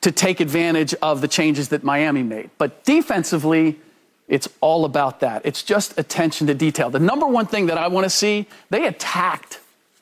[0.00, 2.50] to take advantage of the changes that Miami made.
[2.56, 3.80] But defensively,
[4.28, 5.42] it's all about that.
[5.44, 6.88] It's just attention to detail.
[6.88, 9.58] The number one thing that I want to see, they attacked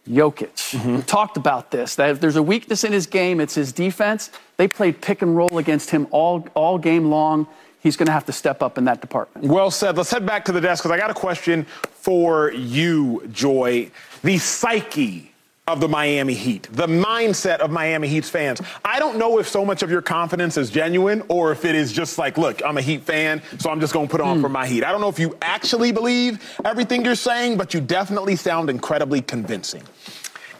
[0.06, 0.96] Jokic.
[0.96, 1.94] We talked about this.
[1.94, 4.30] That if there's a weakness in his game, it's his defense.
[4.58, 7.46] They played pick and roll against him all, all game long.
[7.82, 9.46] He's going to have to step up in that department.
[9.46, 9.96] Well said.
[9.96, 13.90] Let's head back to the desk because I got a question for you, Joy.
[14.22, 15.30] The psyche
[15.66, 18.60] of the Miami Heat, the mindset of Miami Heat's fans.
[18.84, 21.92] I don't know if so much of your confidence is genuine or if it is
[21.92, 24.42] just like, look, I'm a Heat fan, so I'm just going to put on hmm.
[24.42, 24.84] for my Heat.
[24.84, 29.22] I don't know if you actually believe everything you're saying, but you definitely sound incredibly
[29.22, 29.82] convincing.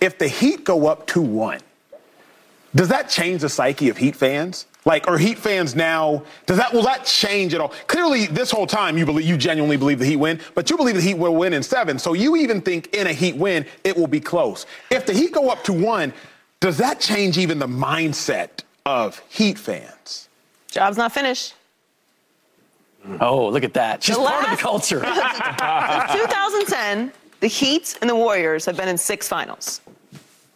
[0.01, 1.61] If the Heat go up 2 1,
[2.75, 4.67] does that change the psyche of Heat fans?
[4.85, 6.23] Like, are Heat fans now?
[6.47, 7.73] Does that will that change at all?
[7.87, 10.95] Clearly, this whole time you believe you genuinely believe the Heat win, but you believe
[10.95, 11.99] the Heat will win in seven.
[11.99, 14.67] So you even think in a Heat win it will be close.
[14.91, 16.13] If the Heat go up to one,
[16.61, 20.29] does that change even the mindset of Heat fans?
[20.71, 21.55] Job's not finished.
[23.21, 24.03] Oh, look at that.
[24.03, 25.01] She's The part of the culture.
[25.05, 29.81] Since 2010, the Heat and the Warriors have been in six finals.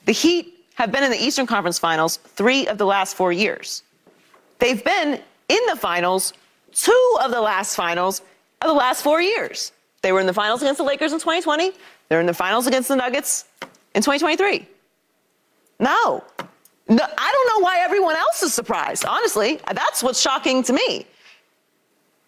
[0.05, 3.84] The Heat have been in the Eastern Conference Finals three of the last four years.
[4.65, 6.33] They've been in the finals
[6.73, 8.23] two of the last finals
[8.63, 9.73] of the last four years.
[10.01, 11.73] They were in the finals against the Lakers in 2020.
[12.09, 13.45] They're in the finals against the Nuggets
[13.95, 14.67] in 2023.
[15.81, 16.25] No.
[16.89, 17.05] no.
[17.19, 19.05] I don't know why everyone else is surprised.
[19.05, 21.05] Honestly, that's what's shocking to me.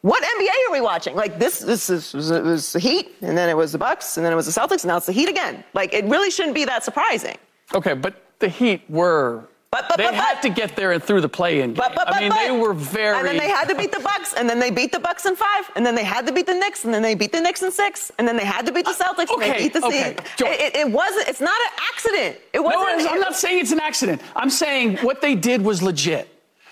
[0.03, 1.17] What NBA are we watching?
[1.17, 4.19] Like this, this is, was, it was the Heat, and then it was the Bucks,
[4.19, 5.65] and then it was the Celtics, and now it's the Heat again.
[5.73, 7.39] Like it really shouldn't be that surprising.
[7.75, 9.49] okay, but the Heat were.
[9.71, 11.75] But- but- they but- had to get there and through the play-in game.
[11.75, 13.19] But, but, but, I mean, they were very.
[13.19, 15.37] And then they had to beat the Bucks, and then they beat the Bucks in
[15.37, 17.63] five, and then they had to beat the Knicks, and then they beat the Knicks
[17.63, 19.73] in six, and then they had to beat the uh, Celtics, and okay, they beat
[19.75, 20.17] the okay.
[20.39, 21.29] It, it, it wasn't.
[21.29, 22.39] It's not an accident.
[22.53, 23.11] It No, wasn't.
[23.13, 24.23] I'm not saying it's an accident.
[24.35, 26.29] I'm saying what they did was legit.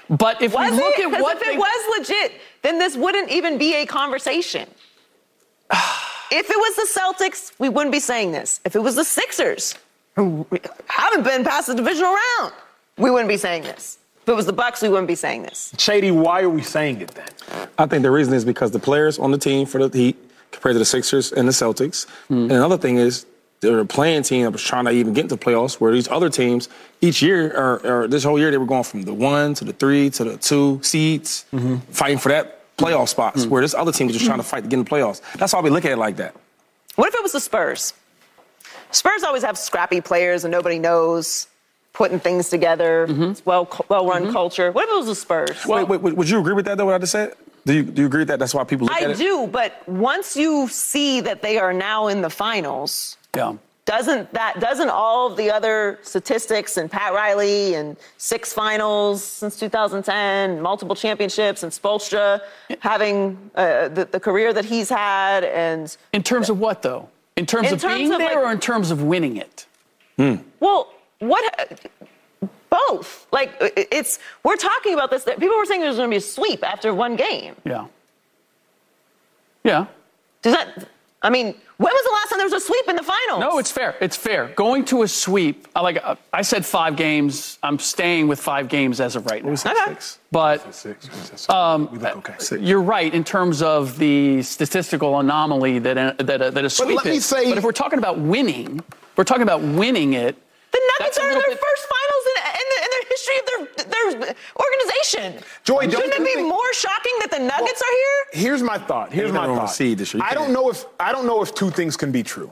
[0.09, 1.13] But if Was we look it?
[1.15, 2.33] at what if they, it was legit,
[2.63, 4.69] then this wouldn't even be a conversation.
[6.31, 8.61] if it was the Celtics, we wouldn't be saying this.
[8.65, 9.75] If it was the Sixers,
[10.17, 10.47] who
[10.87, 12.53] haven't been past the divisional round,
[12.99, 13.99] we wouldn't be saying this.
[14.23, 15.75] If it was the Bucks, we wouldn't be saying this.
[15.79, 17.69] Shady, why are we saying it then?
[17.77, 20.17] I think the reason is because the players on the team for the Heat
[20.51, 22.09] compared to the Sixers and the Celtics.
[22.29, 22.45] Hmm.
[22.45, 23.27] And another thing is
[23.61, 26.09] they're a playing team that was trying to even get into the playoffs, where these
[26.09, 26.71] other teams
[27.03, 29.75] each year or, or this whole year they were going from the one to the
[29.75, 31.77] three to the two seeds, mm-hmm.
[31.93, 33.45] fighting for that playoff spots.
[33.45, 33.51] Hmm.
[33.51, 35.21] Where this other team was just trying to fight to get in the playoffs.
[35.35, 36.35] That's why we look at it like that.
[36.95, 37.93] What if it was the Spurs?
[38.91, 41.49] Spurs always have scrappy players and nobody knows
[41.95, 43.07] putting things together.
[43.09, 44.71] It's well well run culture.
[44.71, 45.65] What if it was the Spurs?
[45.67, 46.85] wait, wait, wait, would you agree with that though?
[46.87, 47.33] What I just said?
[47.65, 48.39] Do you do you agree with that?
[48.39, 52.09] That's why people look at I do, but once you see that they are now
[52.09, 53.55] in the finals, yeah.
[53.87, 59.59] doesn't that doesn't all of the other statistics and Pat Riley and six finals since
[59.59, 62.41] 2010, multiple championships, and Spoelstra
[62.81, 67.09] having uh, the, the career that he's had, and In terms of what though?
[67.37, 69.67] In terms In of terms being of, there like- or in terms of winning it?
[70.19, 70.37] Hmm.
[70.61, 71.89] well, what?
[72.71, 73.27] Both.
[73.33, 75.25] Like it's we're talking about this.
[75.25, 77.55] People were saying there's going to be a sweep after one game.
[77.65, 77.87] Yeah.
[79.63, 79.87] Yeah.
[80.43, 80.89] Does that?
[81.23, 83.41] I mean, when was the last time there was a sweep in the finals?
[83.41, 83.97] No, it's fair.
[84.01, 84.49] It's fair.
[84.49, 87.59] Going to a sweep, I like uh, I said five games.
[87.63, 89.53] I'm staying with five games as of right now.
[89.53, 89.97] Okay.
[90.31, 91.49] But Six.
[91.49, 92.59] Um, we look okay.
[92.61, 96.97] you're right in terms of the statistical anomaly that a, that a, that a sweep
[96.97, 97.25] let me is.
[97.25, 98.81] say- but if we're talking about winning,
[99.17, 100.37] we're talking about winning it.
[100.75, 105.45] The Nuggets are in their bit- first finals in the history of their their organization.
[105.63, 108.43] Joy, don't shouldn't it be think- more shocking that the Nuggets are here?
[108.43, 109.13] Here's my thought.
[109.13, 109.67] Here's my thought.
[109.67, 110.23] see this year.
[110.25, 110.53] I don't can't.
[110.55, 112.51] know if I don't know if two things can be true.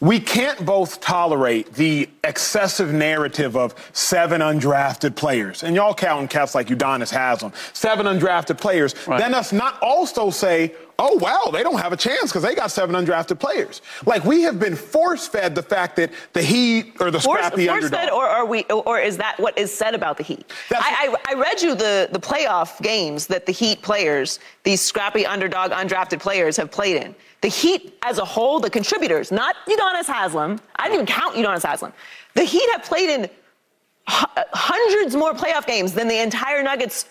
[0.00, 6.54] We can't both tolerate the excessive narrative of seven undrafted players, and y'all counting cats
[6.54, 8.94] like Udonis Haslam, seven undrafted players.
[9.06, 9.18] Right.
[9.20, 12.70] Then us not also say, "Oh wow, they don't have a chance because they got
[12.70, 17.20] seven undrafted players." Like we have been force-fed the fact that the Heat or the
[17.20, 18.00] Force, scrappy force underdog.
[18.00, 20.50] fed, or are we, or is that what is said about the Heat?
[20.70, 25.24] I, I, I read you the, the playoff games that the Heat players, these scrappy
[25.26, 27.14] underdog undrafted players, have played in.
[27.40, 30.60] The Heat as a whole, the contributors, not Udonis Haslam.
[30.76, 31.92] I didn't even count Udonis Haslam.
[32.34, 33.22] The Heat have played in
[34.08, 37.06] hu- hundreds more playoff games than the entire Nuggets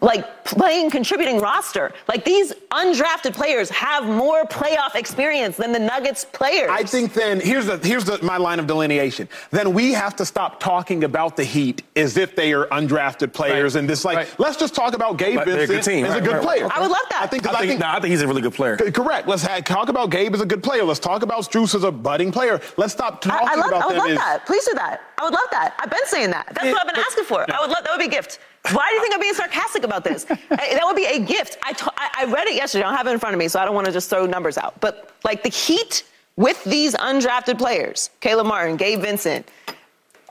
[0.00, 1.92] like playing contributing roster.
[2.08, 6.68] Like these undrafted players have more playoff experience than the Nuggets players.
[6.70, 9.28] I think then here's the here's the, my line of delineation.
[9.50, 13.74] Then we have to stop talking about the Heat as if they are undrafted players
[13.74, 13.80] Right.
[13.80, 14.34] and this like Right.
[14.40, 16.04] let's just talk about Gabe But they're a Vincent good team.
[16.06, 16.62] as a good right, player.
[16.66, 16.76] right.
[16.76, 17.22] I would love that.
[17.22, 18.76] I think 'cause I I think, think nah, I think he's a really good player.
[18.76, 19.28] correct.
[19.28, 20.82] Let's ha talk about Gabe as a good player.
[20.84, 22.60] Let's talk about Strus as a budding player.
[22.76, 24.46] Let's stop talking I, love, about I would them love as that.
[24.46, 25.02] Please do that.
[25.18, 25.74] I would love that.
[25.78, 26.46] I've been saying that.
[26.52, 27.46] That's Yeah, what I've been but- asking for.
[27.52, 28.40] I would love that would be a gift.
[28.72, 30.26] Why do you think I'm being sarcastic about this?
[30.48, 31.58] That would be a gift.
[31.62, 32.84] I, I, I read it yesterday.
[32.84, 34.26] I don't have it in front of me, so I don't want to just throw
[34.26, 34.80] numbers out.
[34.80, 36.04] But like the Heat
[36.36, 39.48] with these undrafted players, Caleb Martin, Gabe Vincent,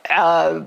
[0.10, 0.66] uh,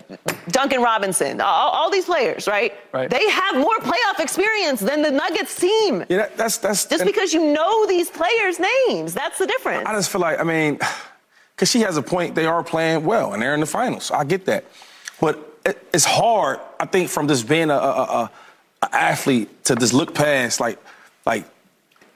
[0.48, 2.74] Duncan Robinson, all, all these players, right?
[2.92, 3.08] Right.
[3.08, 6.04] They have more playoff experience than the Nuggets team.
[6.08, 9.86] Yeah, that, that's that's Just and because you know these players' names, that's the difference.
[9.86, 10.78] I just feel like I mean,
[11.54, 12.34] because she has a point.
[12.34, 14.10] They are playing well and they're in the finals.
[14.10, 14.64] I get that,
[15.20, 16.60] but it, it's hard.
[16.78, 18.30] I think from just being a, a, a,
[18.82, 20.78] a athlete to just look past like
[21.26, 21.44] like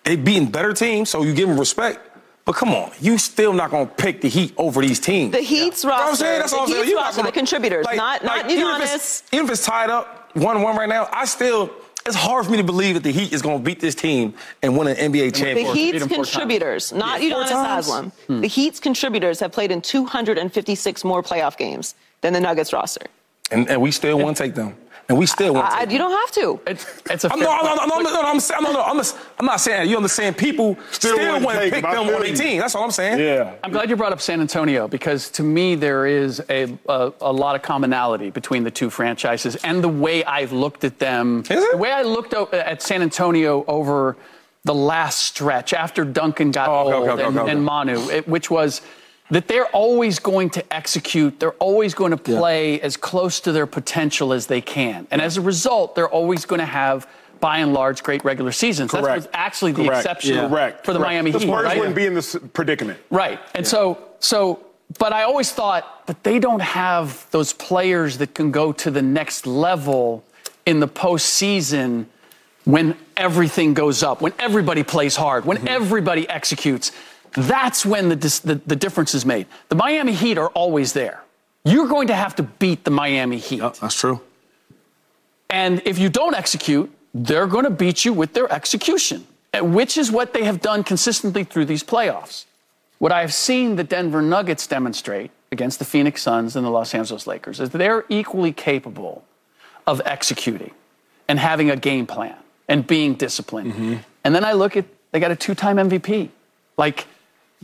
[0.05, 1.99] they beating better teams, so you give them respect.
[2.47, 5.33] But come on, you still not gonna pick the Heat over these teams.
[5.33, 6.39] The Heat's You know what I'm roster, saying?
[6.41, 6.79] That's the all I'm saying.
[6.83, 9.53] Heat's You're roster, gonna- the contributors, like- not not like, even if it's- Even if
[9.53, 11.71] it's tied up one-one right now, I still
[12.07, 14.77] it's hard for me to believe that the Heat is gonna beat this team and
[14.77, 15.73] win an NBA championship.
[15.73, 15.81] The.
[15.81, 16.31] Heat's beat 'em times.
[16.31, 17.67] contributors, not Yeah, four Udonis times?
[17.87, 18.13] Haslam.
[18.43, 23.07] The Heat's contributors have played in 256 more playoff games than the Nuggets roster.
[23.51, 24.75] And, and we still want to take them,
[25.09, 25.77] and we still want to.
[25.77, 26.61] I, you don't have to.
[26.67, 27.81] It's, it's a I'm, fair no, I'm, point.
[27.83, 29.89] I'm, I'm, no, no, I'm, saying- no, no, I'm, just- I'm not saying.
[29.91, 30.37] You understand?
[30.39, 31.87] People Still still, want to pick them.
[31.87, 32.37] I them feel on their you.
[32.37, 32.59] team.
[32.61, 33.19] That's all I'm saying.
[33.19, 33.55] yeah.
[33.63, 37.33] I'm glad you brought up San Antonio because to me there is a, a, a
[37.33, 41.41] lot of commonality between the two franchises and the way I've looked at them.
[41.51, 41.73] Is it?
[41.73, 44.17] The way I looked at San Antonio over
[44.65, 48.09] the last stretch after Duncan got Oh, okay, old okay, okay, and, okay, and Manu,
[48.09, 48.81] it, which was
[49.31, 53.67] that they're always going to execute, they're always going to play as close to their
[53.67, 55.07] potential as they can.
[55.11, 57.09] And as a result, they're always going to have,
[57.41, 58.91] by and large, great regular seasons.
[58.91, 59.17] Correct.
[59.17, 60.05] was actually the Correct.
[60.05, 60.85] exception Correct.
[60.85, 61.13] for the Correct.
[61.13, 61.49] Miami the Heat.
[61.49, 61.79] Spurs right?
[61.79, 63.01] wouldn't be in this predicament.
[63.11, 63.41] Right.
[63.55, 64.61] And so so
[64.99, 69.03] but I always thought that they don't have those players that can go to the
[69.03, 70.25] next level
[70.67, 72.07] in the postseason
[72.65, 75.69] when everything goes up, when everybody plays hard, when mm-hmm.
[75.69, 76.93] everybody executes.
[77.35, 79.47] That's when the, the, the difference is made.
[79.69, 81.23] The Miami Heat are always there.
[81.65, 83.61] You're going to have to beat the Miami Heat.
[83.61, 84.21] That's true.
[85.51, 89.97] And if you don't execute, they're going to beat you with their execution, eh, which
[89.97, 92.45] is what they have done consistently through these playoffs.
[92.99, 96.95] What I have seen the Denver Nuggets demonstrate against the Phoenix Suns and the Los
[96.95, 99.25] Angeles Lakers is they're equally capable
[99.87, 100.73] of executing
[101.29, 102.37] and having a game plan
[102.69, 103.73] and being disciplined.
[104.25, 106.31] And then I look at they got a two-time MVP.
[106.77, 107.07] Like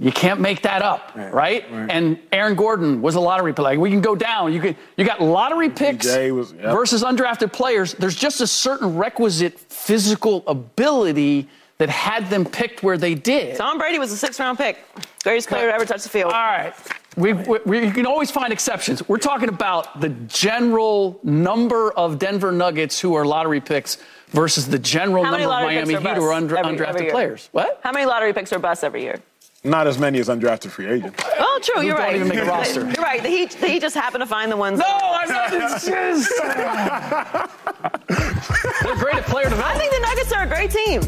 [0.00, 1.64] you can't make that up, right?
[1.70, 3.58] And Aaron Gordon was a lottery pick.
[3.60, 4.52] Like we can go down.
[4.52, 6.72] You can you got lottery picks was- yep.
[6.72, 7.92] versus undrafted players.
[7.94, 13.56] There's just a certain requisite physical ability that had them picked where they did.
[13.56, 14.78] Tom Brady was a six round pick.
[15.22, 16.32] Greatest player to ever touch the field.
[16.32, 16.74] All right.
[17.16, 19.06] We, we, we you can always find exceptions.
[19.06, 23.98] We're talking about the general number of Denver Nuggets who are lottery picks
[24.28, 27.48] versus the general number of Miami Heat who are busts every- undrafted every players.
[27.52, 27.80] What?
[27.82, 29.20] How many lottery picks are busts every year?
[29.62, 31.22] Not as many as undrafted free agents.
[31.38, 31.82] Oh, true.
[31.82, 32.14] You're don't right.
[32.16, 32.80] even make a roster.
[32.80, 33.22] You're right.
[33.22, 34.78] The Heat, the Heat just happen to find the ones.
[34.78, 35.50] No, that- I'm not.
[35.52, 36.30] It's just.
[38.82, 39.76] They're great at player development.
[39.76, 41.02] I think the Nuggets are a great team.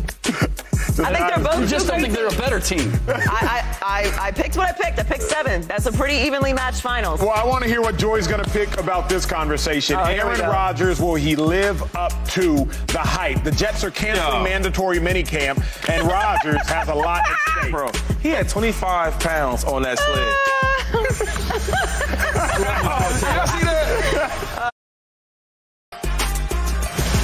[1.04, 1.60] I think they're both.
[1.60, 2.92] You just don't think they're a better team.
[3.08, 4.98] I, I, I, I picked what I picked.
[4.98, 5.62] I picked seven.
[5.62, 7.20] That's a pretty evenly matched finals.
[7.20, 9.96] Well, I want to hear what Joy's going to pick about this conversation.
[9.96, 10.50] Oh, Aaron go.
[10.50, 13.42] Rodgers, will he live up to the hype?
[13.42, 14.44] The Jets are canceling No.
[14.44, 17.72] mandatory minicamp, and Rodgers has a lot at stake.
[17.72, 17.90] Bro,
[18.20, 20.34] he had 25 pounds on that sled.
[20.34, 20.68] Ah.
[22.84, 23.61] Oh,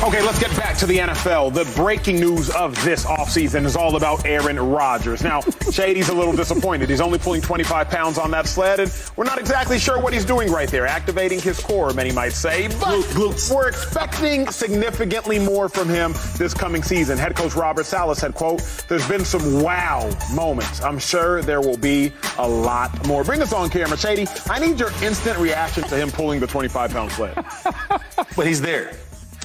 [0.09, 1.53] Okay, let's get back to the NFL.
[1.53, 5.23] The breaking news of this offseason is all about Aaron Rodgers.
[5.23, 6.89] Now, Shady's a little disappointed.
[6.89, 10.25] He's only pulling 25 pounds on that sled, and we're not exactly sure what he's
[10.25, 12.69] doing right there, activating his core, many might say.
[12.81, 13.05] But
[13.51, 17.19] we're expecting significantly more from him this coming season.
[17.19, 20.81] Head coach Robert Saleh said, quote, there's been some wow moments.
[20.81, 23.25] I'm sure there will be a lot more.
[23.25, 23.99] Bring us on camera.
[23.99, 27.45] Shady, I need your instant reaction to him pulling the 25 pound sled.
[28.37, 28.93] But he's there.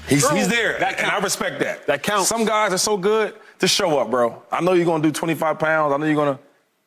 [0.08, 0.78] He's, Bro, he's there.
[0.80, 1.88] that and I respect that.
[1.88, 2.28] That counts.
[2.28, 3.36] Some guys are so good.
[3.60, 4.42] Just show up, bro.
[4.52, 5.94] I know you're gonna do 25 pounds.
[5.94, 6.38] I know you're gonna.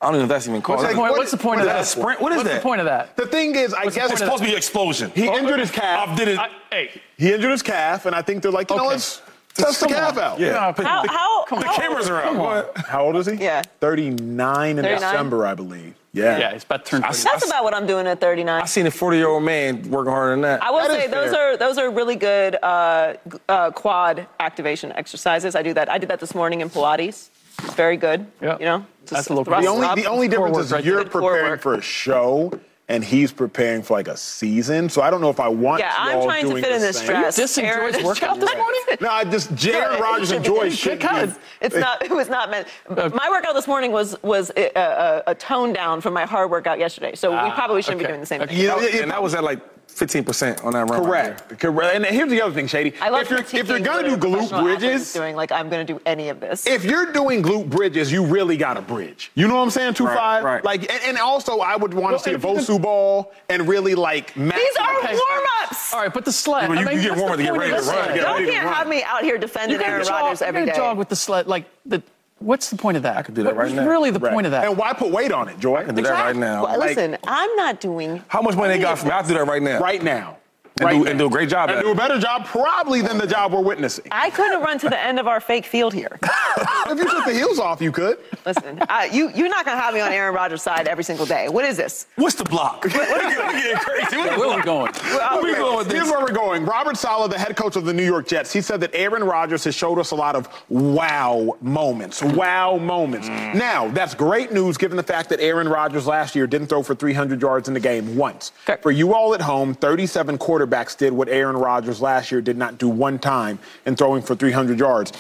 [0.01, 0.81] I don't even know if that's even called.
[0.81, 1.97] What's What's the point, What what's the point what of is that?
[1.97, 2.01] that?
[2.03, 2.21] sprint?
[2.21, 2.57] What is What's that?
[2.57, 3.17] the point of that?
[3.17, 5.11] The thing is, I What's guess It's supposed to be an explosion.
[5.15, 6.11] he injured his calf.
[6.11, 6.39] I did it.
[6.39, 8.91] I, hey, He injured his calf, and I think they're like, you know, Okay.
[8.91, 9.23] let's
[9.55, 10.23] test the calf on.
[10.23, 10.39] out.
[10.41, 10.51] Yeah.
[10.53, 10.73] no, How,
[11.09, 12.35] how, The how- cameras are out.
[12.35, 12.85] Go ahead.
[12.87, 13.37] How old is he?
[13.37, 13.63] Yeah.
[13.81, 15.01] 39 in 39?
[15.01, 15.95] December, I believe.
[16.17, 16.39] Yeah.
[16.39, 17.03] yeah, it's about to turn.
[17.05, 17.19] I 30.
[17.19, 18.63] see- That's about what I'm doing at 39.
[18.63, 20.63] I seen a 40 year old man working harder than that.
[20.63, 21.53] I will That is say those fair.
[21.53, 23.15] are those are really good uh,
[23.49, 25.55] uh, quad activation exercises.
[25.55, 25.91] I do that.
[25.91, 27.29] I did that this morning in Pilates.
[27.63, 28.27] It's very good.
[28.41, 28.59] Yeah.
[28.59, 29.97] You know, That's a little- thrust The only, up.
[29.97, 31.61] the only difference is right you're preparing work.
[31.61, 32.53] for a show,
[32.89, 34.89] and he's preparing for like a season.
[34.89, 35.97] So I don't know if I want to do this.
[35.99, 37.07] Yeah, you I'm all trying to doing fit in the this same.
[37.07, 37.39] dress.
[37.39, 38.81] Dissing Aaron Joy's workout this morning?
[39.01, 41.41] No, I just Jaron No, it Rodgers and should Joy it should because be.
[41.61, 42.03] It's not.
[42.03, 42.69] It was not meant.
[42.89, 46.15] Uh, my workout this morning was was uh, uh, a, a, a tone down from
[46.15, 47.15] my hard workout yesterday.
[47.15, 48.07] So we ah, probably shouldn't okay.
[48.07, 48.55] be doing the same Okay.
[48.55, 48.63] thing.
[48.63, 49.61] You know, it- and that was at like
[49.97, 51.03] 15% on that run.
[51.05, 51.59] right Correct.
[51.59, 51.95] Correct.
[51.97, 52.95] And here's the other thing, Shady.
[53.01, 55.51] I love if you're if you're gonna do glute professional athlete is bridges, doing like
[55.53, 56.67] I'm going to do any of this.
[56.67, 59.31] if you're doing glute bridges, you really got to bridge.
[59.35, 59.95] You know what I'm saying?
[59.95, 60.45] Two Right, five.
[60.45, 60.65] right.
[60.65, 62.81] Like, and, and also I would want Well, to see a if you can- Bosu
[62.83, 64.37] ball and really like.
[64.37, 65.95] match These are the- warm-ups.
[65.95, 66.69] All right, but the sled.
[66.69, 68.17] Well, you- I mean, you get what's warmer the to get ready to run.
[68.17, 70.99] Y'all can't have me out here defending gotta Aaron jog- Rodgers you every gotta jog
[70.99, 71.47] with the sled.
[71.47, 72.03] Like the.
[72.39, 73.17] What's the point of that?
[73.17, 73.87] I could do that right now.
[73.89, 74.33] Really, the Right.
[74.33, 74.67] point of that?
[74.67, 75.77] And why put weight on it, Joy?
[75.79, 76.65] I can do that right now.
[76.65, 78.23] Well, Like- listen, I'm not doing.
[78.29, 79.15] How much money they got from me?
[79.15, 79.79] I'll do that right now.
[79.79, 80.37] Right now.
[80.79, 81.11] And right do- now.
[81.11, 83.55] and do a great job And at do a better job probably than the job
[83.55, 84.05] we're witnessing.
[84.11, 86.19] I couldn't run to the end of our fake field here.
[86.91, 88.19] if you took the heels off, you could.
[88.45, 91.27] Listen, uh, you, you're not going to have me on Aaron Rodgers' side every single
[91.27, 91.49] day.
[91.49, 92.07] What is this?
[92.17, 92.85] What's the block?
[92.85, 94.17] We're getting crazy.
[94.17, 94.93] Where are we going?
[95.05, 96.65] Well, Where we going with Here's where we're going.
[96.65, 99.65] Robert Saleh, the head coach of the New York Jets, he said that Aaron Rodgers
[99.65, 102.23] has showed us a lot of wow moments.
[102.23, 103.29] Wow moments.
[103.29, 106.95] Now, that's great news given the fact that Aaron Rodgers last year didn't throw for
[106.95, 108.53] 300 yards in the game once.
[108.69, 108.81] Okay.
[108.81, 112.79] For you all at home, 37 quarterbacks did what Aaron Rodgers last year did not
[112.79, 115.13] do one time in throwing for 300 yards.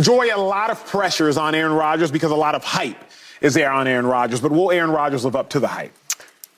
[0.00, 3.02] Joy, a lot of pressure is on Aaron Rodgers because a lot of hype
[3.40, 4.40] is there on Aaron Rodgers.
[4.40, 5.92] But will Aaron Rodgers live up to the hype?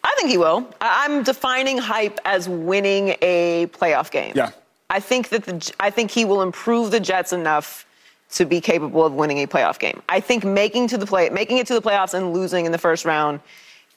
[0.03, 0.69] I think he will.
[0.81, 4.33] I'm defining hype as winning a playoff game.
[4.37, 4.51] Yeah.
[4.91, 7.87] I think that the I think he will improve the Jets enough
[8.33, 10.03] to be capable of winning a playoff game.
[10.09, 12.79] I think making to the play making it to the playoffs and losing in the
[12.79, 13.41] first round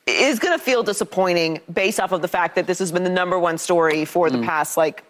[0.05, 3.09] is going to feel disappointing based off of the fact that this has been the
[3.09, 4.45] number one story for the mm.
[4.45, 5.03] past like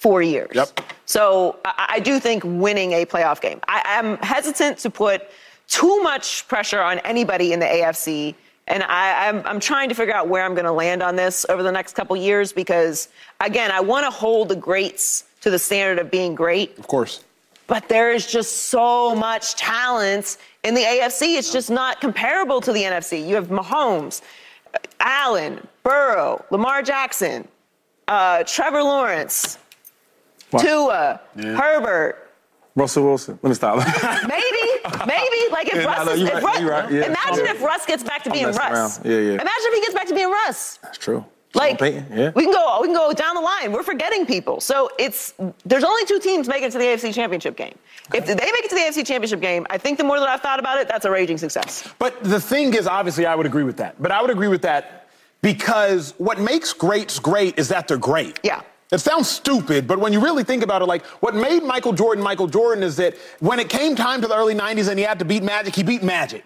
[0.00, 0.50] four years.
[0.54, 0.80] Yep.
[1.04, 3.60] So I, I do think winning a playoff game.
[3.68, 5.28] I, I'm hesitant to put
[5.68, 8.34] too much pressure on anybody in the AFC.
[8.66, 11.44] And I, I'm, I'm trying to figure out where I'm going to land on this
[11.50, 13.08] over the next couple years because,
[13.40, 16.78] again, I want to hold the greats to the standard of being great.
[16.78, 17.22] Of course.
[17.66, 21.36] But there is just so much talent in the AFC.
[21.36, 23.26] It's just not comparable to the NFC.
[23.26, 24.22] You have Mahomes,
[24.98, 27.46] Allen, Burrow, Lamar Jackson,
[28.08, 29.58] uh, Trevor Lawrence,
[30.58, 32.26] Tua, Herbert.
[32.76, 33.38] Russell Wilson.
[33.42, 33.76] Let me stop.
[34.28, 35.52] Maybe, maybe.
[35.52, 37.04] Like if Yeah, Russ, I is, you're if right, Russ right, yeah.
[37.06, 37.50] imagine Yeah.
[37.50, 38.56] if Russ gets back to being Russ.
[38.58, 39.04] around.
[39.04, 39.32] Yeah, yeah.
[39.32, 40.78] Imagine if he gets back to being Russ.
[40.82, 41.24] That's true.
[41.52, 42.30] Like Sean Payton, yeah.
[42.36, 43.72] we can go, we can go down the line.
[43.72, 44.60] We're forgetting people.
[44.60, 45.34] So it's
[45.64, 47.76] there's only two teams making it to the AFC Championship game.
[48.14, 50.40] If they make it to the AFC Championship game, I think the more that I've
[50.40, 51.92] thought about it, that's a raging success.
[51.98, 54.00] But the thing is, obviously, I would agree with that.
[54.00, 55.08] But I would agree with that
[55.42, 58.38] because what makes greats great is that they're great.
[58.44, 58.60] Yeah.
[58.92, 62.24] It sounds stupid, but when you really think about it, like what made Michael Jordan
[62.24, 65.18] Michael Jordan is that when it came time to the early 90s and he had
[65.20, 66.44] to beat Magic, he beat Magic.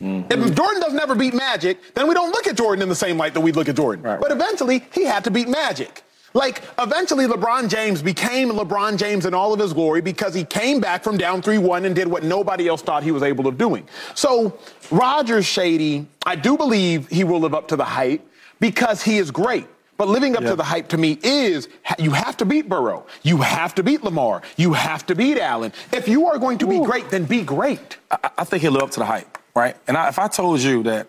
[0.00, 0.32] Mm-hmm.
[0.32, 3.18] If Jordan doesn't ever beat Magic, then we don't look at Jordan in the same
[3.18, 4.02] light that we look at Jordan.
[4.02, 4.36] Right, But right.
[4.36, 6.02] eventually, he had to beat Magic.
[6.32, 10.80] Like, eventually, LeBron James became LeBron James in all of his glory because he came
[10.80, 13.56] back from down 3 1 and did what nobody else thought he was able of
[13.56, 13.86] doing.
[14.14, 14.58] So,
[14.90, 18.26] Rodgers Shady, I do believe he will live up to the hype
[18.58, 19.66] because he is great.
[19.96, 20.50] But living up Yeah.
[20.50, 21.68] to the hype to me is
[21.98, 23.06] you have to beat Burrow.
[23.22, 24.42] You have to beat Lamar.
[24.56, 25.72] You have to beat Allen.
[25.92, 27.98] If you are going to be great, then be great.
[28.10, 29.76] I, I think he'll live up to the hype, right?
[29.86, 31.06] And I, if I told you that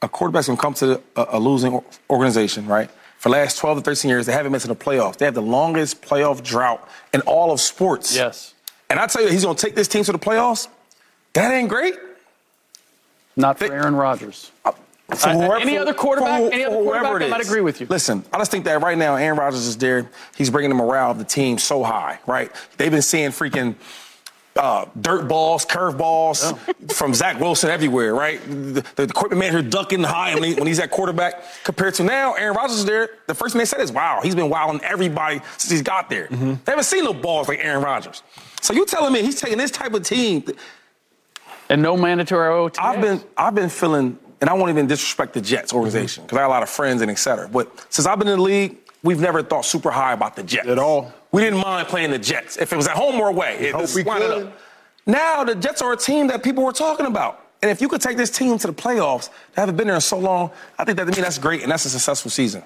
[0.00, 2.90] a quarterback's gonna come to a, a losing organization, right?
[3.18, 5.16] For the last 12 to 13 years, they haven't been to the playoffs.
[5.16, 8.14] They have the longest playoff drought in all of sports.
[8.14, 8.52] Yes.
[8.90, 10.68] And I tell you, he's gonna take this team to the playoffs.
[11.34, 11.94] That ain't great.
[13.36, 14.50] Not for Aaron Rodgers.
[14.64, 14.72] I,
[15.14, 17.86] For Uh, whoever- any other quarterback- for any other quarterback, I might agree with you.
[17.88, 20.06] Listen, I just think that right now Aaron Rodgers is there.
[20.36, 22.50] He's bringing the morale of the team so high, right?
[22.76, 23.74] They've been seeing freaking
[24.56, 26.54] uh, dirt balls, curve balls
[26.92, 28.40] from Zach Wilson everywhere, right?
[28.46, 31.42] The, the equipment manager ducking high when, he, when he's at quarterback.
[31.64, 33.08] Compared to now, Aaron Rodgers is there.
[33.26, 36.28] The first thing they said is, wow, he's been wilding everybody since he's got there.
[36.30, 38.22] They haven't seen no balls like Aaron Rodgers.
[38.60, 40.44] So you telling me he's taking this type of team
[41.68, 42.78] And no mandatory OT.
[42.80, 46.26] I've been I've been feeling, and I won't even disrespect the Jets organization mm-hmm.
[46.26, 47.48] because I have a lot of friends and et cetera.
[47.48, 50.68] But since I've been in the league, we've never thought super high about the Jets
[50.68, 51.14] At all.
[51.32, 53.56] We didn't mind playing the Jets if it was at home or away.
[53.58, 54.46] It Hope we line it could.
[54.48, 54.58] up.
[55.06, 57.40] Now the Jets are a team that people were talking about.
[57.62, 60.02] And if you could take this team to the playoffs, they haven't been there in
[60.02, 62.62] so long, I think that to me that's great and that's a successful season.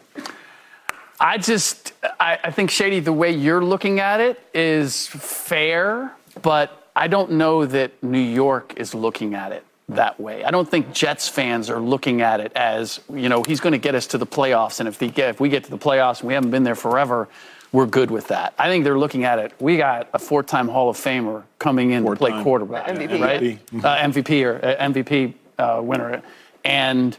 [1.20, 6.12] I just, I, I think, Shady, the way you're looking at it is fair,
[6.42, 10.44] but I don't know that New York is looking at it that way.
[10.44, 13.78] I don't think Jets fans are looking at it as, you know, he's going to
[13.78, 16.20] get us to the playoffs, and if, they get, if we get to the playoffs
[16.20, 17.28] and we haven't been there forever,
[17.72, 18.54] we're good with that.
[18.58, 19.52] I think they're looking at it.
[19.60, 23.20] We got a four-time Hall of Famer coming in to play quarterback, MVP.
[23.20, 23.40] right?
[23.42, 23.84] MVP.
[23.84, 26.22] Uh, MVP or uh, MVP uh, winner,
[26.64, 27.16] and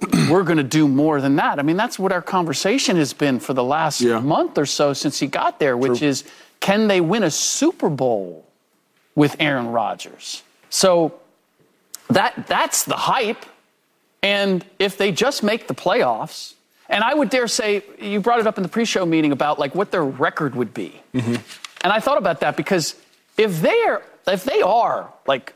[0.30, 1.58] we're going to do more than that.
[1.58, 4.18] I mean, that's what our conversation has been for the last Yeah.
[4.20, 6.24] month or so since he got there, which is
[6.60, 8.44] can they win a Super Bowl
[9.14, 10.42] with Aaron Rodgers?
[10.70, 11.14] So
[12.10, 13.44] that that's the hype.
[14.22, 16.54] And if they just make the playoffs,
[16.88, 19.74] and I would dare say you brought it up in the pre-show meeting about like
[19.74, 21.00] what their record would be.
[21.12, 22.94] And I thought about that because
[23.36, 25.52] if they're if they are like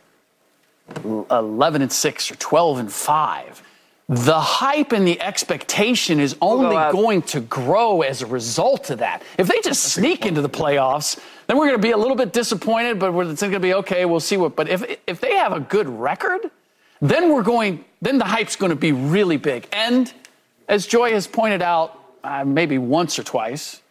[1.04, 3.62] 11 and 6 or 12 and 5
[4.08, 9.22] the hype and the expectation is only going to grow as a result of that.
[9.36, 12.32] If they just sneak into the playoffs, then we're going to be a little bit
[12.32, 14.04] disappointed, but we're, it's going to be okay.
[14.04, 14.54] We'll see what.
[14.54, 16.50] But if if they have a good record,
[17.00, 17.84] then we're going.
[18.00, 19.66] Then the hype's going to be really big.
[19.72, 20.12] And
[20.68, 23.82] as Joy has pointed out, uh, maybe once or twice,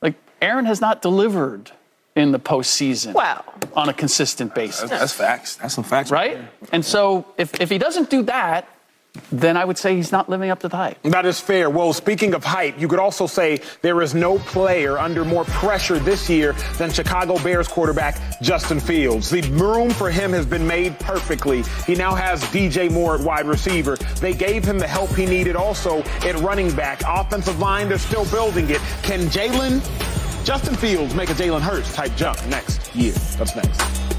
[0.00, 1.72] like Aaron has not delivered
[2.14, 3.42] in the postseason Wow.
[3.74, 5.56] on a consistent basis That's facts.
[5.56, 6.10] That's some facts.
[6.10, 6.36] right?
[6.70, 8.68] And so if, if he doesn't do that,
[9.30, 11.02] then I would say he's not living up to the hype.
[11.02, 11.68] That is fair.
[11.68, 15.98] Well, speaking of hype, you could also say there is no player under more pressure
[15.98, 19.30] this year than Chicago Bears quarterback Justin Fields.
[19.30, 21.62] The room for him has been made perfectly.
[21.86, 23.96] He now has DJ Moore at wide receiver.
[24.20, 27.02] They gave him the help he needed also at running back.
[27.06, 28.80] Offensive line, they're still building it.
[29.02, 29.82] Can Jalen,
[30.44, 33.12] Justin Fields make a Jalen Hurts type jump next year?
[33.36, 34.11] That's next.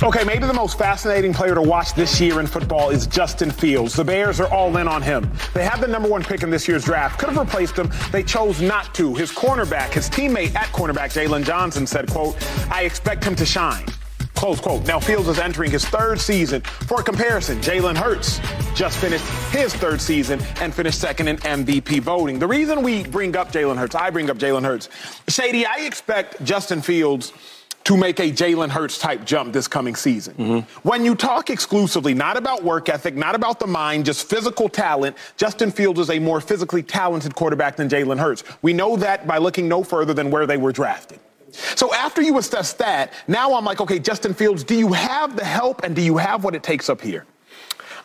[0.00, 3.94] Okay, maybe the most fascinating player to watch this year in football is Justin Fields.
[3.94, 5.28] The Bears are all in on him.
[5.54, 7.18] They have the number one pick in this year's draft.
[7.18, 7.90] Could have replaced him.
[8.12, 9.12] They chose not to.
[9.16, 12.36] His cornerback, his teammate at cornerback, Jaylon Johnson, said, quote,
[12.70, 13.86] I expect him to shine.
[14.36, 14.86] Close quote.
[14.86, 16.60] Now Fields is entering his third season.
[16.60, 18.38] For comparison, Jalen Hurts
[18.76, 22.38] just finished his third season and finished second in MVP voting.
[22.38, 24.88] The reason we bring up Jalen Hurts, I bring up Jalen Hurts,
[25.26, 27.32] Shady, I expect Justin Fields
[27.88, 30.34] to make a Jalen Hurts type jump this coming season.
[30.34, 30.78] Mm-hmm.
[30.86, 35.16] When you talk exclusively, not about work ethic, not about the mind, just physical talent,
[35.38, 38.44] Justin Fields is a more physically talented quarterback than Jalen Hurts.
[38.60, 41.18] We know that by looking no further than where they were drafted.
[41.50, 45.46] So after you assess that, now I'm like, okay, Justin Fields, do you have the
[45.46, 47.24] help and do you have what it takes up here?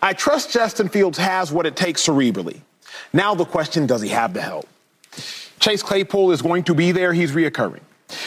[0.01, 2.61] I trust Justin Fields has what it takes cerebrally.
[3.11, 4.65] Now the question, does he have the help?
[5.59, 7.11] Chase Claypool is going to be there.
[7.11, 7.81] He's reoccurring.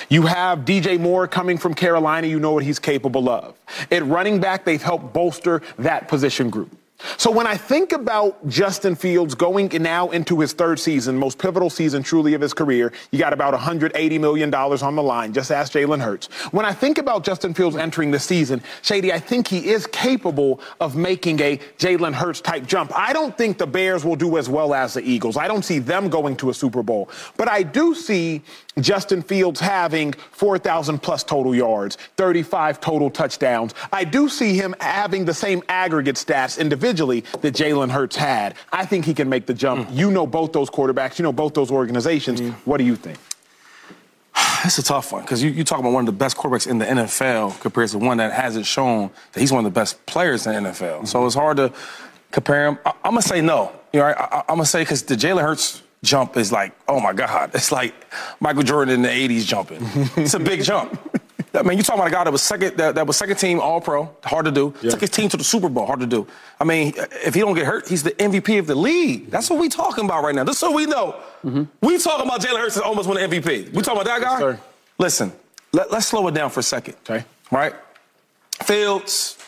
[0.09, 2.27] You have DJ Moore coming from Carolina.
[2.27, 3.57] You know what he's capable of.
[3.91, 6.77] At running back, they've helped bolster that position group.
[7.19, 11.69] So when I think about Justin Fields going now into his third season, most pivotal
[11.69, 15.33] season truly of his career, you got about $180 million on the line.
[15.35, 16.29] Just ask Jalen Hurts.
[16.53, 20.61] When I think about Justin Fields entering the season, Shady, I think he is capable
[20.81, 22.97] of making a Jalen Hurts type jump.
[22.97, 25.37] I don't think the Bears will do as well as the Eagles.
[25.37, 27.11] I don't see them going to a Super Bowl.
[27.37, 28.43] But I do see
[28.81, 33.75] Justin Fields having 4,000 plus total yards, 35 total touchdowns.
[33.93, 38.55] I do see him having the same aggregate stats individually that Jalen Hurts had.
[38.73, 39.89] I think he can make the jump.
[39.89, 39.97] Hmm.
[39.97, 42.41] You know both those quarterbacks, you know both those organizations.
[42.41, 42.51] Hmm.
[42.65, 43.19] What do you think?
[44.65, 46.79] It's a tough one because you, you talk about one of the best quarterbacks in
[46.79, 50.47] the NFL compared to one that hasn't shown that he's one of the best players
[50.47, 51.07] in the NFL.
[51.09, 51.73] So it's hard to
[52.33, 52.79] compare him.
[52.85, 53.73] I, am gonna say no.
[53.93, 57.13] You know, I, am gonna say because the Jalen Hurts jump is like, oh my
[57.13, 57.95] God, it's like
[58.41, 59.81] Michael Jordan in the '80s jumping.
[60.17, 60.99] it's a big jump.
[61.55, 63.61] I mean, you talking about a guy that was second that, that was second team
[63.61, 64.75] All Pro, hard to do.
[64.83, 66.27] Took his team to the Super Bowl, hard to do.
[66.61, 69.31] I mean, if he don't get hurt, he's the MVP of the league.
[69.31, 70.45] That's what we talking about right now.
[70.45, 71.17] Is what we know.
[71.45, 71.65] Mm-hmm.
[71.81, 73.73] We talking about Jalen Hurts almost won the MVP.
[73.73, 74.39] We talking about that guy.
[74.39, 74.61] sir.
[74.99, 75.33] Listen,
[75.73, 76.97] let, let's slow it down for a second.
[77.09, 77.25] Okay.
[77.51, 77.75] Right?
[78.65, 79.39] Fields.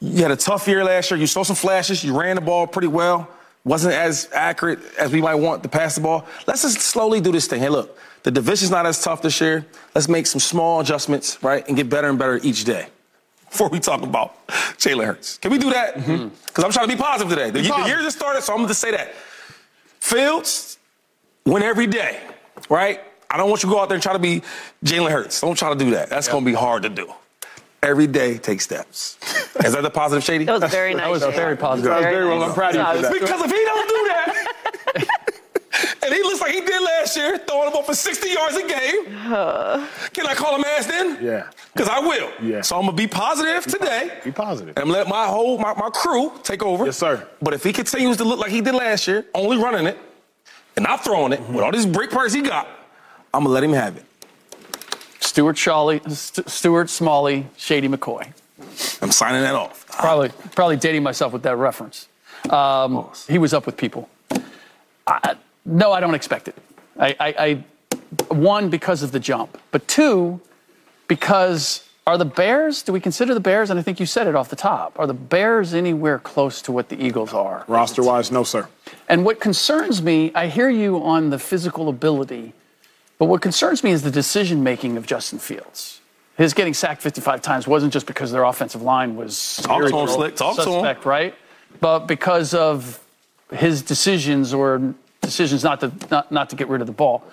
[0.00, 1.18] you had a tough year last year.
[1.18, 2.02] You saw some flashes.
[2.04, 3.28] You ran the ball pretty well.
[3.64, 6.26] Wasn't as accurate as we might want to pass the ball.
[6.46, 7.60] Let's just slowly do this thing.
[7.60, 9.64] Hey, look, the division's not as tough this year.
[9.94, 12.88] Let's make some small adjustments, right, and get better and better each day.
[13.50, 15.94] Before we talk about Jalen Hurts, can we do that?
[15.94, 16.64] Because mm-hmm.
[16.64, 17.50] I'm trying to be positive today.
[17.50, 19.14] The, the year just started, so I'm going to say that.
[20.00, 20.78] Fields
[21.46, 22.20] win every day,
[22.68, 23.00] right?
[23.30, 24.42] I don't want you to go out there and try to be
[24.84, 25.40] Jalen Hurts.
[25.40, 26.10] Don't try to do that.
[26.10, 26.32] That's yep.
[26.32, 27.12] going to be hard to do.
[27.84, 29.18] Every day, take steps.
[29.62, 30.46] Is that the positive, Shady?
[30.46, 31.20] That was very nice.
[31.20, 31.90] that was very positive.
[31.90, 32.42] That was very well.
[32.42, 33.12] I'm proud of you for that.
[33.12, 35.08] Because if he don't do that,
[36.02, 38.66] and he looks like he did last year, throwing the ball for 60 yards a
[38.66, 39.18] game.
[39.30, 41.22] Uh, Can I call him ass then?
[41.22, 41.50] Yeah.
[41.74, 42.30] Because I will.
[42.40, 42.62] Yeah.
[42.62, 44.10] So I'm gonna be positive be today.
[44.14, 44.78] Po- be positive.
[44.78, 46.86] And let my whole my, my crew take over.
[46.86, 47.28] Yes, sir.
[47.42, 49.98] But if he continues to look like he did last year, only running it
[50.76, 51.52] and not throwing it mm-hmm.
[51.52, 52.66] with all these break parts he got,
[53.34, 54.06] I'm gonna let him have it.
[55.34, 58.32] Stuart Shawley, St- Stuart Smalley, Shady McCoy.
[59.02, 59.84] I'm signing that off.
[59.88, 62.06] Probably, probably dating myself with that reference.
[62.50, 64.08] Um, he was up with people.
[65.08, 66.54] I, no, I don't expect it.
[67.00, 67.64] I, I, I,
[68.32, 70.40] one because of the jump, but two
[71.08, 72.84] because are the Bears?
[72.84, 73.70] Do we consider the Bears?
[73.70, 75.00] And I think you said it off the top.
[75.00, 77.64] Are the Bears anywhere close to what the Eagles are?
[77.66, 78.68] Roster wise, no, sir.
[79.08, 82.52] And what concerns me, I hear you on the physical ability,
[83.18, 86.00] but what concerns me is the decision making of Justin Fields.
[86.36, 90.08] His getting sacked 55 times wasn't just because their offensive line was Talk to him,
[90.08, 90.36] Slick.
[90.36, 91.10] Talk suspect, to him.
[91.10, 91.34] right?
[91.80, 93.00] But because of
[93.52, 97.24] his decisions or decisions not to not, not to get rid of the ball.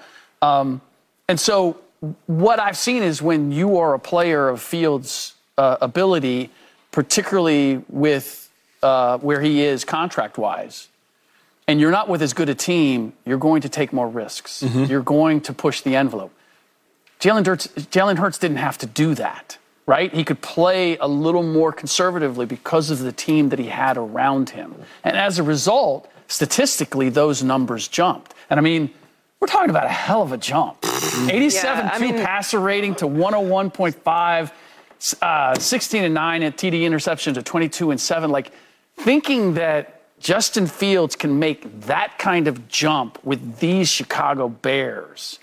[0.42, 0.82] Um,
[1.28, 1.80] and so
[2.28, 6.50] what I've seen is when you are a player of Fields' uh, ability,
[6.92, 8.50] particularly with
[8.84, 10.88] uh, where he is contract wise,
[11.72, 14.62] and you're not with as good a team, you're going to take more risks.
[14.62, 14.92] Mm-hmm.
[14.92, 16.34] You're going to push the envelope.
[17.22, 20.14] Jalen Hurts, Jalen Hurts didn't have to do that, right?
[20.14, 24.50] He could play a little more conservatively because of the team that he had around
[24.50, 24.76] him.
[25.06, 28.34] And as a result, statistically, those numbers jumped.
[28.50, 28.90] And I mean,
[29.40, 30.78] we're talking about a hell of a jump.
[30.84, 34.52] 87 yeah, 2 mean, passer rating to 101.5,
[35.22, 38.30] uh, 16 and 9 at TD interception to 22 and 7.
[38.30, 38.52] Like,
[38.98, 45.40] thinking that Justin Fields can make that kind of jump with these Chicago Bears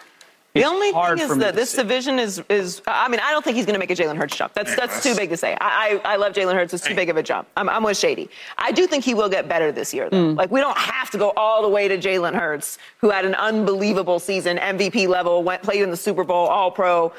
[0.55, 1.83] the only thing is that this see.
[1.83, 2.83] division is is.
[2.87, 4.55] I mean, I don't think he's going to make a Jalen Hurts jump.
[4.55, 5.57] That's that's too big to say.
[5.61, 6.75] I I, I love Jalen Hurts.
[6.75, 7.49] It's too big of a jump.
[7.57, 8.29] I'm, I'm with Shady.
[8.57, 10.35] I do think he will get better this year, though.
[10.35, 10.37] Mm.
[10.37, 13.35] Like we don't have to go all the way to Jalen Hurts, who had an
[13.35, 17.13] unbelievable season, MVP level, went played in the Super Bowl, All Pro.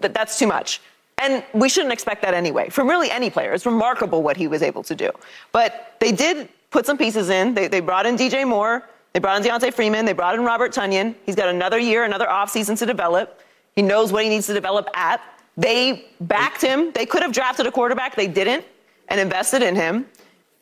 [0.00, 0.80] That that's too much.
[1.18, 3.52] And we shouldn't expect that anyway from really any player.
[3.52, 5.10] It's remarkable what he was able to do.
[5.50, 7.54] But they did put some pieces in.
[7.54, 8.88] They, they brought in DJ Moore.
[9.12, 10.04] They brought in D'Onta Foreman.
[10.04, 11.14] They brought in Robert Tonyan.
[11.24, 13.40] He's got another year, another offseason to develop.
[13.74, 15.20] He knows what he needs to develop at.
[15.56, 16.92] They backed him.
[16.92, 18.14] They could have drafted a quarterback.
[18.14, 18.64] They didn't
[19.08, 20.06] and invested in him.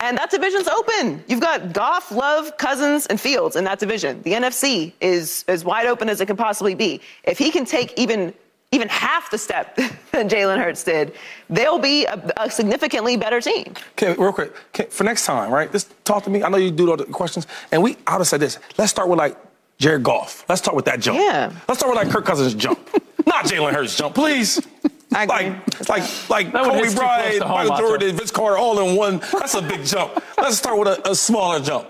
[0.00, 1.24] And that division's open.
[1.28, 4.20] You've got Goff, Love, Cousins, and Fields in that division.
[4.22, 7.00] The NFC is as wide open as it can possibly be.
[7.22, 8.34] If he can take even
[8.74, 11.14] even half the step that Jalen Hurts did,
[11.48, 13.72] they'll be a, a significantly better team.
[13.92, 15.70] Okay, real quick, okay, for next time, right?
[15.70, 16.42] Just talk to me.
[16.42, 17.96] I know you do all the questions, and we.
[18.06, 18.58] I would have said this.
[18.76, 19.36] Let's start with like
[19.78, 20.44] Jared Goff.
[20.48, 21.18] Let's start with that jump.
[21.18, 21.52] Yeah.
[21.68, 22.78] Let's start with like Kirk Cousins jump,
[23.26, 24.60] not Jalen Hurts jump, please.
[25.14, 25.50] I agree.
[25.88, 25.88] like,
[26.28, 29.20] like, like Kobe Bryant, Michael Jordan, Vince Carter, all in one.
[29.32, 30.20] That's a big jump.
[30.36, 31.88] Let's start with a, a smaller jump.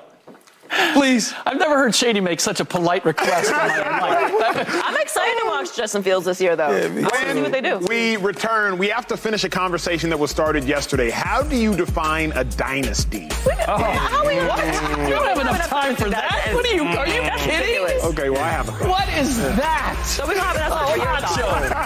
[0.92, 1.34] Please.
[1.46, 3.50] I've never heard Shady make such a polite request.
[3.50, 4.66] in my life.
[4.84, 6.70] I'm excited to watch Justin Fields this year, though.
[6.70, 7.78] Yeah, I see what they do.
[7.88, 8.78] We return.
[8.78, 11.10] We have to finish a conversation that was started yesterday.
[11.10, 13.28] How do you define a dynasty?
[13.66, 14.64] Oh, How we, what?
[15.08, 16.50] You don't have enough time for that.
[16.52, 16.84] What are you?
[16.84, 18.00] Are you kidding?
[18.04, 18.68] Okay, well I have.
[18.68, 20.02] A What is that?
[20.06, 21.04] So we don't have enough time oh,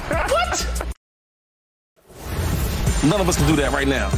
[0.09, 0.89] for What?
[3.05, 4.11] None of us can do that right now.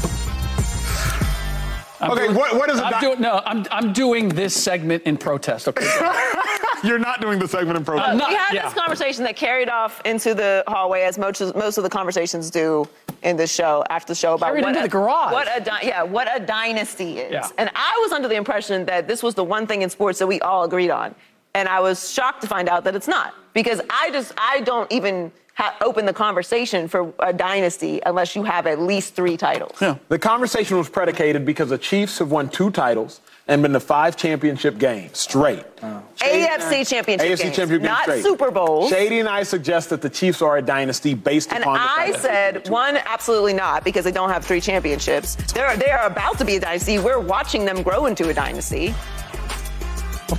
[2.00, 2.84] I'm okay, doing, what, what is it?
[2.84, 5.68] I'm doing, no, I'm, I'm doing this segment in protest.
[5.68, 5.84] Okay.
[6.82, 8.08] You're not doing the segment in protest.
[8.08, 8.64] Uh, not, we had yeah.
[8.64, 12.50] this conversation that carried off into the hallway, as most of, most of the conversations
[12.50, 12.88] do
[13.22, 15.32] in this show after the show about carried what into a, the garage.
[15.32, 17.32] What a di- yeah, what a dynasty is.
[17.32, 17.48] Yeah.
[17.58, 20.26] And I was under the impression that this was the one thing in sports that
[20.26, 21.14] we all agreed on,
[21.54, 24.90] and I was shocked to find out that it's not because I just I don't
[24.90, 29.76] even ha- open the conversation for a dynasty unless you have at least three titles.
[29.80, 29.96] Yeah.
[30.08, 34.16] The conversation was predicated because the Chiefs have won two titles and been to five
[34.16, 35.64] championship games straight.
[35.82, 36.02] Oh.
[36.18, 38.22] AFC championship AFC games, championship not straight.
[38.22, 38.90] Super Bowls.
[38.90, 41.76] Shady and I suggest that the Chiefs are a dynasty based and upon.
[41.76, 45.34] And I said one, absolutely not, because they don't have three championships.
[45.52, 46.98] They're they're about to be a dynasty.
[47.00, 48.94] We're watching them grow into a dynasty.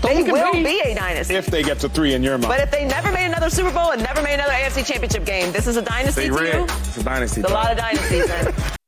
[0.01, 1.35] They will be a dynasty.
[1.35, 2.49] If they get to three in your mind.
[2.49, 5.51] But if they never made another Super Bowl and never made another AFC championship game,
[5.51, 6.63] this is a dynasty to you?
[6.63, 7.41] It's a dynasty.
[7.41, 8.71] It's a lot of dynasties.